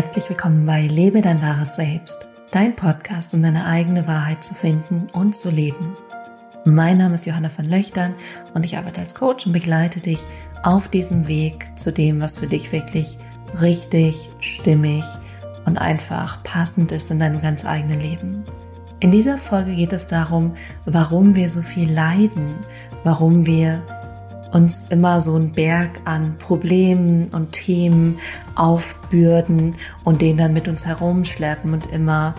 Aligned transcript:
Herzlich 0.00 0.30
willkommen 0.30 0.64
bei 0.64 0.86
Lebe 0.86 1.20
dein 1.20 1.42
wahres 1.42 1.76
Selbst, 1.76 2.24
dein 2.52 2.74
Podcast, 2.74 3.34
um 3.34 3.42
deine 3.42 3.66
eigene 3.66 4.06
Wahrheit 4.06 4.42
zu 4.42 4.54
finden 4.54 5.08
und 5.12 5.34
zu 5.36 5.50
leben. 5.50 5.94
Mein 6.64 6.96
Name 6.96 7.16
ist 7.16 7.26
Johanna 7.26 7.50
von 7.50 7.66
Löchtern 7.66 8.14
und 8.54 8.64
ich 8.64 8.78
arbeite 8.78 9.02
als 9.02 9.14
Coach 9.14 9.44
und 9.44 9.52
begleite 9.52 10.00
dich 10.00 10.20
auf 10.62 10.88
diesem 10.88 11.28
Weg 11.28 11.68
zu 11.76 11.92
dem, 11.92 12.18
was 12.18 12.38
für 12.38 12.46
dich 12.46 12.72
wirklich 12.72 13.18
richtig, 13.60 14.16
stimmig 14.40 15.04
und 15.66 15.76
einfach 15.76 16.42
passend 16.44 16.92
ist 16.92 17.10
in 17.10 17.18
deinem 17.18 17.42
ganz 17.42 17.66
eigenen 17.66 18.00
Leben. 18.00 18.46
In 19.00 19.10
dieser 19.10 19.36
Folge 19.36 19.74
geht 19.74 19.92
es 19.92 20.06
darum, 20.06 20.54
warum 20.86 21.34
wir 21.34 21.50
so 21.50 21.60
viel 21.60 21.92
leiden, 21.92 22.54
warum 23.04 23.44
wir 23.44 23.82
uns 24.52 24.90
immer 24.90 25.20
so 25.20 25.34
einen 25.34 25.52
Berg 25.52 26.00
an 26.04 26.36
Problemen 26.38 27.26
und 27.32 27.52
Themen 27.52 28.18
aufbürden 28.54 29.74
und 30.04 30.20
den 30.20 30.36
dann 30.36 30.52
mit 30.52 30.68
uns 30.68 30.86
herumschleppen 30.86 31.72
und 31.72 31.86
immer 31.86 32.34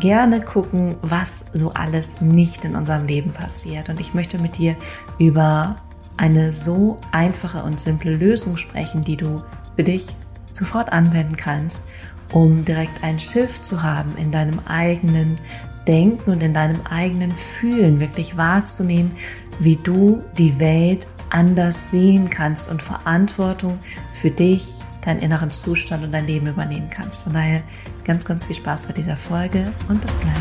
gerne 0.00 0.40
gucken, 0.40 0.96
was 1.02 1.46
so 1.54 1.72
alles 1.72 2.20
nicht 2.20 2.64
in 2.64 2.76
unserem 2.76 3.06
Leben 3.06 3.32
passiert. 3.32 3.88
Und 3.88 4.00
ich 4.00 4.14
möchte 4.14 4.38
mit 4.38 4.58
dir 4.58 4.76
über 5.18 5.76
eine 6.16 6.52
so 6.52 6.98
einfache 7.12 7.62
und 7.62 7.80
simple 7.80 8.16
Lösung 8.16 8.56
sprechen, 8.56 9.04
die 9.04 9.16
du 9.16 9.42
für 9.76 9.84
dich 9.84 10.06
sofort 10.52 10.92
anwenden 10.92 11.36
kannst, 11.36 11.88
um 12.32 12.64
direkt 12.64 13.02
ein 13.02 13.18
Schiff 13.18 13.62
zu 13.62 13.82
haben 13.82 14.16
in 14.16 14.32
deinem 14.32 14.58
eigenen 14.66 15.38
Denken 15.86 16.32
und 16.32 16.42
in 16.42 16.54
deinem 16.54 16.80
eigenen 16.88 17.32
Fühlen, 17.32 18.00
wirklich 18.00 18.36
wahrzunehmen, 18.36 19.12
wie 19.60 19.76
du 19.76 20.22
die 20.36 20.58
Welt 20.58 21.06
anders 21.30 21.90
sehen 21.90 22.30
kannst 22.30 22.70
und 22.70 22.82
Verantwortung 22.82 23.78
für 24.12 24.30
dich, 24.30 24.66
deinen 25.04 25.20
inneren 25.20 25.50
Zustand 25.50 26.04
und 26.04 26.12
dein 26.12 26.26
Leben 26.26 26.46
übernehmen 26.46 26.90
kannst. 26.90 27.22
Von 27.22 27.32
daher 27.32 27.62
ganz, 28.04 28.24
ganz 28.24 28.44
viel 28.44 28.56
Spaß 28.56 28.86
bei 28.86 28.92
dieser 28.92 29.16
Folge 29.16 29.72
und 29.88 30.00
bis 30.00 30.18
gleich. 30.18 30.34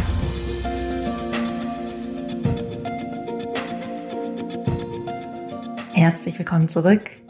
Herzlich 5.93 6.37
willkommen 6.37 6.67
zurück 6.67 7.24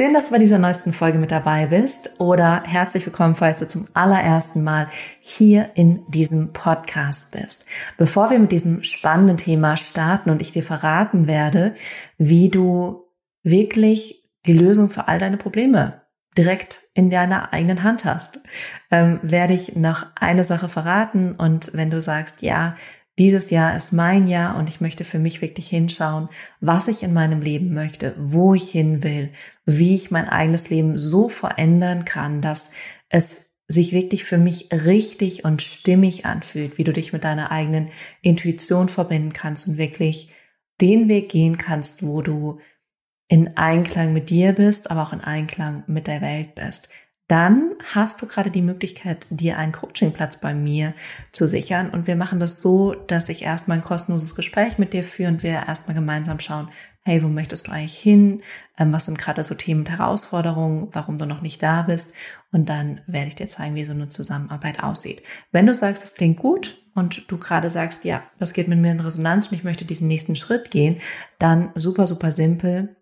Schön, 0.00 0.14
dass 0.14 0.28
du 0.28 0.32
bei 0.32 0.38
dieser 0.38 0.56
neuesten 0.56 0.94
Folge 0.94 1.18
mit 1.18 1.30
dabei 1.30 1.66
bist 1.66 2.18
oder 2.18 2.62
herzlich 2.64 3.04
willkommen, 3.04 3.34
falls 3.34 3.58
du 3.58 3.68
zum 3.68 3.86
allerersten 3.92 4.64
Mal 4.64 4.88
hier 5.20 5.72
in 5.74 6.06
diesem 6.08 6.54
Podcast 6.54 7.32
bist. 7.32 7.66
Bevor 7.98 8.30
wir 8.30 8.38
mit 8.38 8.50
diesem 8.50 8.82
spannenden 8.82 9.36
Thema 9.36 9.76
starten 9.76 10.30
und 10.30 10.40
ich 10.40 10.52
dir 10.52 10.62
verraten 10.62 11.26
werde, 11.26 11.74
wie 12.16 12.48
du 12.48 13.04
wirklich 13.42 14.24
die 14.46 14.54
Lösung 14.54 14.88
für 14.88 15.06
all 15.06 15.18
deine 15.18 15.36
Probleme 15.36 16.00
direkt 16.34 16.80
in 16.94 17.10
deiner 17.10 17.52
eigenen 17.52 17.82
Hand 17.82 18.06
hast, 18.06 18.40
ähm, 18.90 19.20
werde 19.20 19.52
ich 19.52 19.76
noch 19.76 20.06
eine 20.18 20.44
Sache 20.44 20.70
verraten 20.70 21.34
und 21.36 21.74
wenn 21.74 21.90
du 21.90 22.00
sagst, 22.00 22.40
ja, 22.40 22.74
dieses 23.20 23.50
Jahr 23.50 23.76
ist 23.76 23.92
mein 23.92 24.26
Jahr 24.26 24.56
und 24.56 24.70
ich 24.70 24.80
möchte 24.80 25.04
für 25.04 25.18
mich 25.18 25.42
wirklich 25.42 25.68
hinschauen, 25.68 26.30
was 26.60 26.88
ich 26.88 27.02
in 27.02 27.12
meinem 27.12 27.42
Leben 27.42 27.74
möchte, 27.74 28.16
wo 28.18 28.54
ich 28.54 28.70
hin 28.70 29.02
will, 29.02 29.30
wie 29.66 29.94
ich 29.94 30.10
mein 30.10 30.26
eigenes 30.26 30.70
Leben 30.70 30.98
so 30.98 31.28
verändern 31.28 32.06
kann, 32.06 32.40
dass 32.40 32.72
es 33.10 33.54
sich 33.68 33.92
wirklich 33.92 34.24
für 34.24 34.38
mich 34.38 34.72
richtig 34.72 35.44
und 35.44 35.60
stimmig 35.60 36.24
anfühlt, 36.24 36.78
wie 36.78 36.84
du 36.84 36.94
dich 36.94 37.12
mit 37.12 37.24
deiner 37.24 37.50
eigenen 37.50 37.90
Intuition 38.22 38.88
verbinden 38.88 39.34
kannst 39.34 39.68
und 39.68 39.76
wirklich 39.76 40.32
den 40.80 41.10
Weg 41.10 41.28
gehen 41.28 41.58
kannst, 41.58 42.02
wo 42.02 42.22
du 42.22 42.58
in 43.28 43.54
Einklang 43.58 44.14
mit 44.14 44.30
dir 44.30 44.54
bist, 44.54 44.90
aber 44.90 45.02
auch 45.02 45.12
in 45.12 45.20
Einklang 45.20 45.84
mit 45.88 46.06
der 46.06 46.22
Welt 46.22 46.54
bist 46.54 46.88
dann 47.30 47.76
hast 47.94 48.20
du 48.20 48.26
gerade 48.26 48.50
die 48.50 48.60
Möglichkeit, 48.60 49.28
dir 49.30 49.56
einen 49.56 49.70
Coachingplatz 49.70 50.40
bei 50.40 50.52
mir 50.52 50.94
zu 51.30 51.46
sichern. 51.46 51.90
Und 51.90 52.08
wir 52.08 52.16
machen 52.16 52.40
das 52.40 52.60
so, 52.60 52.94
dass 52.94 53.28
ich 53.28 53.42
erstmal 53.42 53.78
ein 53.78 53.84
kostenloses 53.84 54.34
Gespräch 54.34 54.78
mit 54.78 54.92
dir 54.92 55.04
führe 55.04 55.30
und 55.30 55.44
wir 55.44 55.52
erstmal 55.68 55.94
gemeinsam 55.94 56.40
schauen, 56.40 56.70
hey, 57.02 57.22
wo 57.22 57.28
möchtest 57.28 57.68
du 57.68 57.72
eigentlich 57.72 57.96
hin? 57.96 58.42
Ähm, 58.76 58.92
was 58.92 59.06
sind 59.06 59.16
gerade 59.16 59.44
so 59.44 59.54
Themen 59.54 59.82
und 59.82 59.90
Herausforderungen, 59.90 60.88
warum 60.90 61.18
du 61.18 61.26
noch 61.26 61.40
nicht 61.40 61.62
da 61.62 61.82
bist? 61.82 62.14
Und 62.50 62.68
dann 62.68 63.00
werde 63.06 63.28
ich 63.28 63.36
dir 63.36 63.46
zeigen, 63.46 63.76
wie 63.76 63.84
so 63.84 63.92
eine 63.92 64.08
Zusammenarbeit 64.08 64.82
aussieht. 64.82 65.22
Wenn 65.52 65.66
du 65.66 65.74
sagst, 65.74 66.02
das 66.02 66.14
klingt 66.14 66.38
gut 66.38 66.82
und 66.96 67.30
du 67.30 67.38
gerade 67.38 67.70
sagst, 67.70 68.04
ja, 68.04 68.24
das 68.40 68.54
geht 68.54 68.66
mit 68.66 68.80
mir 68.80 68.90
in 68.90 68.98
Resonanz 68.98 69.46
und 69.46 69.56
ich 69.56 69.62
möchte 69.62 69.84
diesen 69.84 70.08
nächsten 70.08 70.34
Schritt 70.34 70.72
gehen, 70.72 70.98
dann 71.38 71.70
super, 71.76 72.08
super 72.08 72.32
simpel 72.32 72.96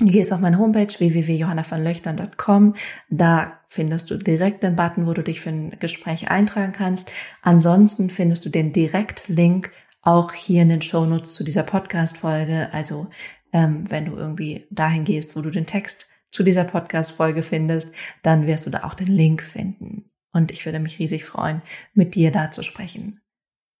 Du 0.00 0.06
gehst 0.06 0.32
auf 0.32 0.38
meine 0.38 0.58
Homepage 0.58 0.86
www.johannavonlöchtern.com. 0.86 2.76
Da 3.10 3.60
findest 3.66 4.10
du 4.10 4.16
direkt 4.16 4.62
den 4.62 4.76
Button, 4.76 5.08
wo 5.08 5.12
du 5.12 5.24
dich 5.24 5.40
für 5.40 5.50
ein 5.50 5.76
Gespräch 5.80 6.30
eintragen 6.30 6.72
kannst. 6.72 7.10
Ansonsten 7.42 8.08
findest 8.08 8.44
du 8.44 8.48
den 8.48 8.72
Direktlink 8.72 9.72
auch 10.02 10.32
hier 10.32 10.62
in 10.62 10.68
den 10.68 10.82
Shownotes 10.82 11.34
zu 11.34 11.42
dieser 11.42 11.64
Podcast-Folge. 11.64 12.68
Also 12.72 13.08
ähm, 13.52 13.90
wenn 13.90 14.04
du 14.04 14.14
irgendwie 14.14 14.68
dahin 14.70 15.02
gehst, 15.02 15.34
wo 15.34 15.42
du 15.42 15.50
den 15.50 15.66
Text 15.66 16.06
zu 16.30 16.44
dieser 16.44 16.64
Podcast-Folge 16.64 17.42
findest, 17.42 17.92
dann 18.22 18.46
wirst 18.46 18.66
du 18.66 18.70
da 18.70 18.84
auch 18.84 18.94
den 18.94 19.08
Link 19.08 19.42
finden. 19.42 20.10
Und 20.32 20.52
ich 20.52 20.64
würde 20.64 20.78
mich 20.78 21.00
riesig 21.00 21.24
freuen, 21.24 21.62
mit 21.92 22.14
dir 22.14 22.30
da 22.30 22.52
zu 22.52 22.62
sprechen. 22.62 23.20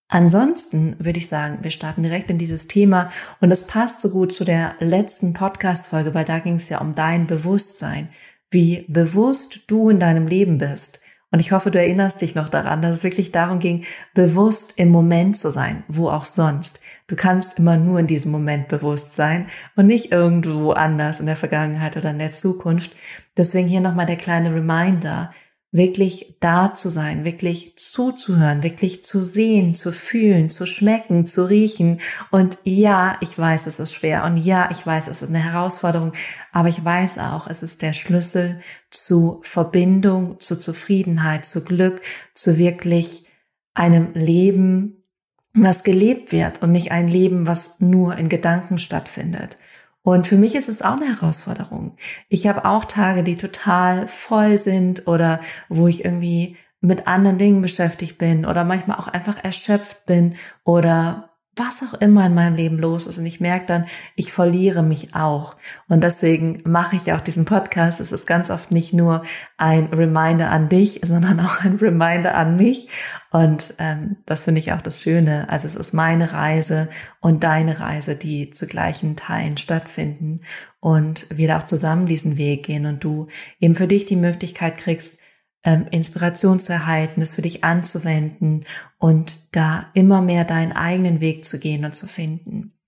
Ansonsten 0.08 0.96
würde 0.98 1.18
ich 1.18 1.28
sagen, 1.28 1.58
wir 1.60 1.70
starten 1.70 2.02
direkt 2.02 2.30
in 2.30 2.38
dieses 2.38 2.66
Thema 2.66 3.10
und 3.40 3.50
es 3.50 3.66
passt 3.66 4.00
so 4.00 4.08
gut 4.08 4.32
zu 4.32 4.44
der 4.44 4.74
letzten 4.80 5.34
Podcast-Folge, 5.34 6.14
weil 6.14 6.24
da 6.24 6.38
ging 6.38 6.54
es 6.54 6.70
ja 6.70 6.80
um 6.80 6.94
dein 6.94 7.26
Bewusstsein, 7.26 8.08
wie 8.50 8.86
bewusst 8.88 9.60
du 9.66 9.90
in 9.90 10.00
deinem 10.00 10.26
Leben 10.26 10.56
bist. 10.56 11.00
Und 11.30 11.40
ich 11.40 11.52
hoffe, 11.52 11.70
du 11.70 11.78
erinnerst 11.78 12.22
dich 12.22 12.34
noch 12.34 12.48
daran, 12.48 12.80
dass 12.80 12.98
es 12.98 13.04
wirklich 13.04 13.32
darum 13.32 13.58
ging, 13.58 13.84
bewusst 14.14 14.72
im 14.76 14.88
Moment 14.88 15.36
zu 15.36 15.50
sein, 15.50 15.84
wo 15.86 16.08
auch 16.08 16.24
sonst. 16.24 16.80
Du 17.06 17.16
kannst 17.16 17.58
immer 17.58 17.76
nur 17.76 17.98
in 17.98 18.06
diesem 18.06 18.32
Moment 18.32 18.68
bewusst 18.68 19.14
sein 19.14 19.46
und 19.76 19.86
nicht 19.86 20.10
irgendwo 20.10 20.70
anders 20.70 21.20
in 21.20 21.26
der 21.26 21.36
Vergangenheit 21.36 21.98
oder 21.98 22.10
in 22.10 22.18
der 22.18 22.30
Zukunft. 22.30 22.92
Deswegen 23.36 23.68
hier 23.68 23.82
nochmal 23.82 24.06
der 24.06 24.16
kleine 24.16 24.54
Reminder 24.54 25.30
wirklich 25.70 26.36
da 26.40 26.72
zu 26.72 26.88
sein, 26.88 27.24
wirklich 27.24 27.76
zuzuhören, 27.76 28.62
wirklich 28.62 29.04
zu 29.04 29.20
sehen, 29.20 29.74
zu 29.74 29.92
fühlen, 29.92 30.48
zu 30.48 30.66
schmecken, 30.66 31.26
zu 31.26 31.46
riechen. 31.46 32.00
Und 32.30 32.58
ja, 32.64 33.18
ich 33.20 33.38
weiß, 33.38 33.66
es 33.66 33.78
ist 33.78 33.92
schwer 33.92 34.24
und 34.24 34.38
ja, 34.38 34.70
ich 34.72 34.86
weiß, 34.86 35.08
es 35.08 35.22
ist 35.22 35.28
eine 35.28 35.44
Herausforderung, 35.44 36.12
aber 36.52 36.68
ich 36.68 36.82
weiß 36.82 37.18
auch, 37.18 37.46
es 37.46 37.62
ist 37.62 37.82
der 37.82 37.92
Schlüssel 37.92 38.60
zu 38.90 39.40
Verbindung, 39.42 40.40
zu 40.40 40.58
Zufriedenheit, 40.58 41.44
zu 41.44 41.62
Glück, 41.62 42.00
zu 42.32 42.56
wirklich 42.56 43.26
einem 43.74 44.14
Leben, 44.14 45.04
was 45.52 45.84
gelebt 45.84 46.32
wird 46.32 46.62
und 46.62 46.72
nicht 46.72 46.92
ein 46.92 47.08
Leben, 47.08 47.46
was 47.46 47.78
nur 47.80 48.16
in 48.16 48.28
Gedanken 48.30 48.78
stattfindet. 48.78 49.58
Und 50.02 50.26
für 50.26 50.36
mich 50.36 50.54
ist 50.54 50.68
es 50.68 50.82
auch 50.82 50.96
eine 50.96 51.08
Herausforderung. 51.08 51.96
Ich 52.28 52.46
habe 52.46 52.64
auch 52.64 52.84
Tage, 52.84 53.22
die 53.22 53.36
total 53.36 54.08
voll 54.08 54.58
sind 54.58 55.06
oder 55.06 55.40
wo 55.68 55.86
ich 55.86 56.04
irgendwie 56.04 56.56
mit 56.80 57.06
anderen 57.06 57.38
Dingen 57.38 57.60
beschäftigt 57.60 58.18
bin 58.18 58.46
oder 58.46 58.64
manchmal 58.64 58.98
auch 58.98 59.08
einfach 59.08 59.42
erschöpft 59.42 60.06
bin 60.06 60.36
oder 60.64 61.27
was 61.58 61.82
auch 61.82 61.94
immer 62.00 62.26
in 62.26 62.34
meinem 62.34 62.54
Leben 62.54 62.78
los 62.78 63.06
ist. 63.06 63.18
Und 63.18 63.26
ich 63.26 63.40
merke 63.40 63.66
dann, 63.66 63.86
ich 64.14 64.32
verliere 64.32 64.82
mich 64.82 65.14
auch. 65.14 65.56
Und 65.88 66.02
deswegen 66.02 66.62
mache 66.64 66.96
ich 66.96 67.12
auch 67.12 67.20
diesen 67.20 67.44
Podcast. 67.44 68.00
Es 68.00 68.12
ist 68.12 68.26
ganz 68.26 68.50
oft 68.50 68.72
nicht 68.72 68.92
nur 68.92 69.24
ein 69.56 69.86
Reminder 69.86 70.50
an 70.50 70.68
dich, 70.68 71.00
sondern 71.04 71.40
auch 71.40 71.60
ein 71.60 71.76
Reminder 71.76 72.34
an 72.34 72.56
mich. 72.56 72.88
Und 73.30 73.74
ähm, 73.78 74.16
das 74.24 74.44
finde 74.44 74.60
ich 74.60 74.72
auch 74.72 74.80
das 74.80 75.02
Schöne. 75.02 75.48
Also 75.50 75.66
es 75.66 75.74
ist 75.74 75.92
meine 75.92 76.32
Reise 76.32 76.88
und 77.20 77.44
deine 77.44 77.80
Reise, 77.80 78.16
die 78.16 78.50
zu 78.50 78.66
gleichen 78.66 79.16
Teilen 79.16 79.58
stattfinden. 79.58 80.40
Und 80.80 81.26
wir 81.30 81.48
da 81.48 81.58
auch 81.58 81.64
zusammen 81.64 82.06
diesen 82.06 82.36
Weg 82.36 82.64
gehen 82.64 82.86
und 82.86 83.04
du 83.04 83.26
eben 83.60 83.74
für 83.74 83.88
dich 83.88 84.06
die 84.06 84.16
Möglichkeit 84.16 84.78
kriegst, 84.78 85.17
ähm, 85.64 85.86
Inspiration 85.90 86.60
zu 86.60 86.72
erhalten, 86.72 87.20
es 87.20 87.32
für 87.34 87.42
dich 87.42 87.64
anzuwenden 87.64 88.64
und 88.98 89.54
da 89.54 89.90
immer 89.94 90.22
mehr 90.22 90.44
deinen 90.44 90.72
eigenen 90.72 91.20
Weg 91.20 91.44
zu 91.44 91.58
gehen 91.58 91.84
und 91.84 91.96
zu 91.96 92.06
finden. 92.06 92.78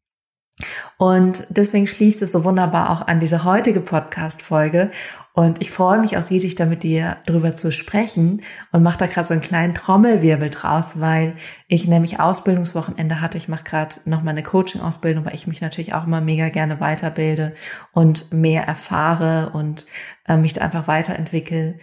Und 0.99 1.46
deswegen 1.49 1.87
schließt 1.87 2.22
es 2.22 2.32
so 2.32 2.44
wunderbar 2.44 2.90
auch 2.90 3.06
an 3.06 3.20
diese 3.20 3.44
heutige 3.44 3.81
Podcast-Folge. 3.81 4.90
Und 5.32 5.62
ich 5.62 5.70
freue 5.70 5.99
mich 5.99 6.17
auch 6.17 6.28
riesig, 6.28 6.56
da 6.56 6.67
mit 6.67 6.82
dir 6.82 7.19
drüber 7.25 7.55
zu 7.55 7.72
sprechen 7.72 8.43
und 8.73 8.82
mache 8.82 8.99
da 8.99 9.06
gerade 9.06 9.26
so 9.26 9.32
einen 9.32 9.43
kleinen 9.43 9.75
Trommelwirbel 9.75 10.50
draus, 10.50 11.00
weil 11.00 11.34
ich 11.69 11.87
nämlich 11.87 12.20
Ausbildungswochenende 12.20 13.20
hatte. 13.20 13.38
Ich 13.38 13.49
mache 13.49 13.64
gerade 13.64 13.94
noch 14.05 14.23
mal 14.23 14.32
eine 14.32 14.43
Coaching-Ausbildung, 14.43 15.25
weil 15.25 15.34
ich 15.34 15.46
mich 15.46 15.61
natürlich 15.61 15.94
auch 15.94 16.06
immer 16.06 16.20
mega 16.20 16.49
gerne 16.49 16.81
weiterbilde 16.81 17.55
und 17.93 18.32
mehr 18.32 18.64
erfahre 18.64 19.50
und 19.55 19.87
äh, 20.26 20.37
mich 20.37 20.52
da 20.52 20.62
einfach 20.62 20.88
weiterentwickle. 20.88 21.78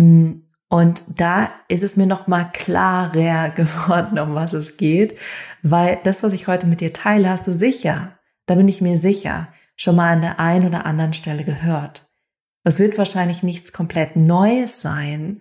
Mm, 0.00 0.44
und 0.68 1.02
da 1.08 1.50
ist 1.68 1.82
es 1.82 1.96
mir 1.96 2.06
noch 2.06 2.26
mal 2.26 2.44
klarer 2.52 3.50
geworden, 3.56 4.18
um 4.18 4.34
was 4.34 4.52
es 4.54 4.76
geht, 4.76 5.18
weil 5.62 5.98
das, 6.04 6.22
was 6.22 6.32
ich 6.32 6.46
heute 6.46 6.66
mit 6.66 6.80
dir 6.80 6.92
teile, 6.92 7.28
hast 7.28 7.46
du 7.46 7.52
sicher, 7.52 8.18
da 8.46 8.54
bin 8.54 8.68
ich 8.68 8.80
mir 8.80 8.96
sicher, 8.96 9.48
schon 9.76 9.96
mal 9.96 10.12
an 10.12 10.22
der 10.22 10.40
einen 10.40 10.66
oder 10.66 10.86
anderen 10.86 11.12
Stelle 11.12 11.44
gehört. 11.44 12.08
Es 12.64 12.78
wird 12.78 12.98
wahrscheinlich 12.98 13.42
nichts 13.42 13.72
komplett 13.72 14.16
Neues 14.16 14.80
sein, 14.80 15.40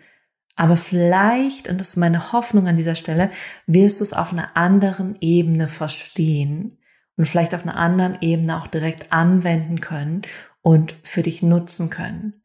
Aber 0.56 0.76
vielleicht, 0.76 1.70
und 1.70 1.80
das 1.80 1.90
ist 1.90 1.96
meine 1.96 2.34
Hoffnung 2.34 2.68
an 2.68 2.76
dieser 2.76 2.96
Stelle, 2.96 3.32
wirst 3.66 4.02
du 4.02 4.04
es 4.04 4.12
auf 4.12 4.34
einer 4.34 4.58
anderen 4.58 5.16
Ebene 5.22 5.68
verstehen 5.70 6.80
und 7.16 7.28
vielleicht 7.30 7.56
auf 7.56 7.64
einer 7.64 7.78
anderen 7.78 8.18
Ebene 8.20 8.58
auch 8.58 8.68
direkt 8.68 9.14
anwenden 9.14 9.80
können 9.80 10.24
und 10.62 10.96
für 11.04 11.24
dich 11.24 11.42
nutzen 11.42 11.90
können. 11.90 12.39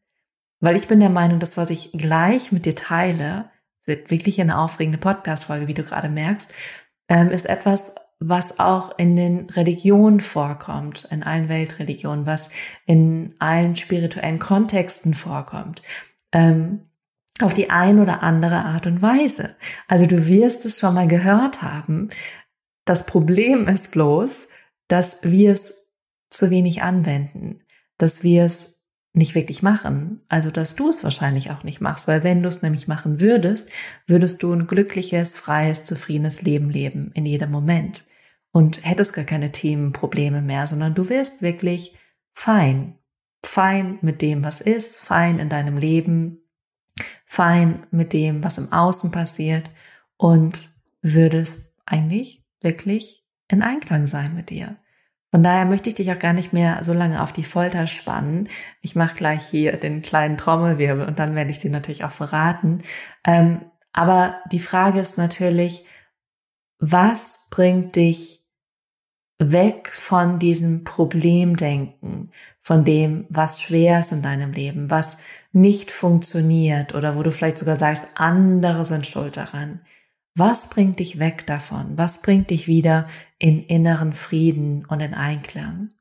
Weil 0.59 0.75
ich 0.75 0.87
bin 0.87 0.99
der 0.99 1.09
Meinung, 1.09 1.39
das, 1.39 1.57
was 1.57 1.69
ich 1.69 1.91
gleich 1.91 2.51
mit 2.51 2.65
dir 2.65 2.75
teile, 2.75 3.49
wird 3.85 4.09
wirklich 4.09 4.39
eine 4.41 4.57
aufregende 4.57 4.97
Podcast-Folge, 4.97 5.67
wie 5.67 5.73
du 5.73 5.83
gerade 5.83 6.09
merkst, 6.09 6.53
ähm, 7.07 7.29
ist 7.29 7.45
etwas, 7.45 7.95
was 8.19 8.59
auch 8.59 8.97
in 8.97 9.15
den 9.15 9.49
Religionen 9.49 10.21
vorkommt, 10.21 11.07
in 11.11 11.23
allen 11.23 11.49
Weltreligionen, 11.49 12.25
was 12.25 12.49
in 12.85 13.35
allen 13.39 13.75
spirituellen 13.75 14.39
Kontexten 14.39 15.13
vorkommt, 15.13 15.81
ähm, 16.31 16.89
auf 17.41 17.53
die 17.53 17.69
ein 17.69 17.99
oder 17.99 18.23
andere 18.23 18.63
Art 18.63 18.87
und 18.87 19.01
Weise. 19.01 19.55
Also 19.87 20.05
du 20.05 20.25
wirst 20.27 20.65
es 20.65 20.79
schon 20.79 20.93
mal 20.93 21.07
gehört 21.07 21.61
haben. 21.61 22.09
Das 22.85 23.05
Problem 23.05 23.67
ist 23.67 23.91
bloß, 23.91 24.47
dass 24.87 25.23
wir 25.23 25.51
es 25.51 25.91
zu 26.29 26.49
wenig 26.49 26.81
anwenden, 26.81 27.63
dass 27.97 28.23
wir 28.23 28.45
es 28.45 28.74
nicht 29.15 29.35
wirklich 29.35 29.63
machen. 29.63 30.21
Also, 30.27 30.51
dass 30.51 30.75
du 30.75 30.89
es 30.89 31.03
wahrscheinlich 31.03 31.51
auch 31.51 31.63
nicht 31.63 31.81
machst, 31.81 32.07
weil 32.07 32.23
wenn 32.23 32.41
du 32.41 32.49
es 32.49 32.61
nämlich 32.61 32.87
machen 32.87 33.19
würdest, 33.21 33.69
würdest 34.07 34.43
du 34.43 34.53
ein 34.53 34.67
glückliches, 34.67 35.35
freies, 35.35 35.85
zufriedenes 35.85 36.41
Leben 36.41 36.69
leben 36.69 37.11
in 37.13 37.25
jedem 37.25 37.51
Moment 37.51 38.03
und 38.51 38.85
hättest 38.85 39.13
gar 39.13 39.25
keine 39.25 39.51
Themen, 39.51 39.93
Probleme 39.93 40.41
mehr, 40.41 40.67
sondern 40.67 40.93
du 40.93 41.09
wirst 41.09 41.41
wirklich 41.41 41.95
fein, 42.33 42.97
fein 43.41 43.99
mit 44.01 44.21
dem, 44.21 44.43
was 44.43 44.61
ist, 44.61 44.99
fein 44.99 45.39
in 45.39 45.49
deinem 45.49 45.77
Leben, 45.77 46.39
fein 47.25 47.87
mit 47.91 48.13
dem, 48.13 48.43
was 48.43 48.57
im 48.57 48.71
Außen 48.71 49.11
passiert 49.11 49.71
und 50.17 50.69
würdest 51.01 51.73
eigentlich 51.85 52.43
wirklich 52.61 53.25
in 53.47 53.61
Einklang 53.61 54.07
sein 54.07 54.35
mit 54.35 54.49
dir. 54.49 54.77
Von 55.35 55.43
daher 55.43 55.65
möchte 55.65 55.89
ich 55.89 55.95
dich 55.95 56.09
auch 56.13 56.19
gar 56.19 56.31
nicht 56.31 56.53
mehr 56.53 56.81
so 56.81 56.93
lange 56.93 57.21
auf 57.21 57.33
die 57.33 57.43
Folter 57.43 57.87
spannen. 57.87 58.47
Ich 58.79 58.95
mache 58.95 59.15
gleich 59.15 59.45
hier 59.45 59.75
den 59.75 60.01
kleinen 60.01 60.37
Trommelwirbel 60.37 61.05
und 61.05 61.19
dann 61.19 61.35
werde 61.35 61.51
ich 61.51 61.59
sie 61.59 61.67
natürlich 61.67 62.05
auch 62.05 62.13
verraten. 62.13 62.83
Ähm, 63.25 63.59
aber 63.91 64.39
die 64.49 64.61
Frage 64.61 65.01
ist 65.01 65.17
natürlich, 65.17 65.83
was 66.79 67.49
bringt 67.51 67.97
dich 67.97 68.45
weg 69.37 69.91
von 69.93 70.39
diesem 70.39 70.85
Problemdenken, 70.85 72.31
von 72.61 72.85
dem, 72.85 73.25
was 73.27 73.59
schwer 73.59 73.99
ist 73.99 74.13
in 74.13 74.21
deinem 74.21 74.53
Leben, 74.53 74.89
was 74.89 75.17
nicht 75.51 75.91
funktioniert 75.91 76.95
oder 76.95 77.17
wo 77.17 77.23
du 77.23 77.31
vielleicht 77.33 77.57
sogar 77.57 77.75
sagst, 77.75 78.07
andere 78.15 78.85
sind 78.85 79.05
schuld 79.05 79.35
daran. 79.35 79.81
Was 80.37 80.69
bringt 80.69 80.99
dich 80.99 81.17
weg 81.17 81.47
davon? 81.47 81.97
Was 81.97 82.21
bringt 82.21 82.49
dich 82.49 82.67
wieder 82.67 83.07
in 83.39 83.63
inneren 83.63 84.13
Frieden 84.13 84.85
und 84.85 84.99
in 84.99 85.13
Einklang? 85.13 85.91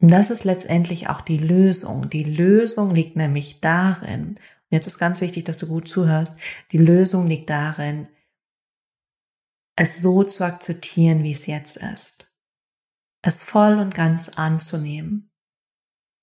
Und 0.00 0.10
das 0.10 0.30
ist 0.30 0.44
letztendlich 0.44 1.08
auch 1.08 1.20
die 1.20 1.38
Lösung. 1.38 2.08
Die 2.08 2.22
Lösung 2.22 2.94
liegt 2.94 3.16
nämlich 3.16 3.60
darin, 3.60 4.28
und 4.30 4.38
jetzt 4.70 4.86
ist 4.86 4.98
ganz 4.98 5.20
wichtig, 5.20 5.44
dass 5.44 5.58
du 5.58 5.66
gut 5.66 5.88
zuhörst, 5.88 6.38
die 6.70 6.78
Lösung 6.78 7.26
liegt 7.26 7.50
darin, 7.50 8.08
es 9.76 10.00
so 10.00 10.22
zu 10.22 10.44
akzeptieren, 10.44 11.24
wie 11.24 11.32
es 11.32 11.46
jetzt 11.46 11.76
ist. 11.76 12.34
Es 13.22 13.42
voll 13.42 13.78
und 13.78 13.94
ganz 13.94 14.28
anzunehmen. 14.28 15.30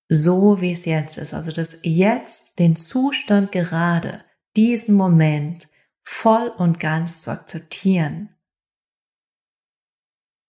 So 0.10 0.62
wie 0.62 0.72
es 0.72 0.86
jetzt 0.86 1.18
ist. 1.18 1.34
Also 1.34 1.52
das 1.52 1.82
jetzt, 1.84 2.60
den 2.60 2.76
Zustand 2.76 3.52
gerade, 3.52 4.24
diesen 4.56 4.96
Moment, 4.96 5.68
voll 6.10 6.48
und 6.58 6.80
ganz 6.80 7.22
zu 7.22 7.32
akzeptieren. 7.32 8.30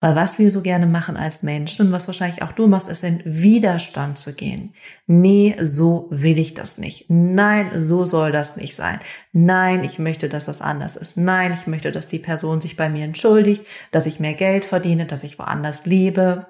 Weil 0.01 0.15
was 0.15 0.39
wir 0.39 0.49
so 0.51 0.61
gerne 0.61 0.87
machen 0.87 1.17
als 1.17 1.43
Menschen 1.43 1.87
und 1.87 1.91
was 1.91 2.07
wahrscheinlich 2.07 2.41
auch 2.41 2.53
du 2.53 2.67
machst, 2.67 2.87
ist 2.87 3.03
in 3.03 3.21
Widerstand 3.25 4.17
zu 4.17 4.33
gehen. 4.33 4.73
Nee, 5.05 5.57
so 5.61 6.07
will 6.11 6.39
ich 6.39 6.53
das 6.53 6.77
nicht. 6.77 7.09
Nein, 7.09 7.77
so 7.77 8.05
soll 8.05 8.31
das 8.31 8.55
nicht 8.55 8.77
sein. 8.77 8.99
Nein, 9.33 9.83
ich 9.83 9.99
möchte, 9.99 10.29
dass 10.29 10.45
das 10.45 10.61
anders 10.61 10.95
ist. 10.95 11.17
Nein, 11.17 11.51
ich 11.53 11.67
möchte, 11.67 11.91
dass 11.91 12.07
die 12.07 12.19
Person 12.19 12.61
sich 12.61 12.77
bei 12.77 12.89
mir 12.89 13.03
entschuldigt, 13.03 13.65
dass 13.91 14.05
ich 14.05 14.21
mehr 14.21 14.35
Geld 14.35 14.63
verdiene, 14.63 15.05
dass 15.05 15.25
ich 15.25 15.37
woanders 15.37 15.85
lebe 15.85 16.47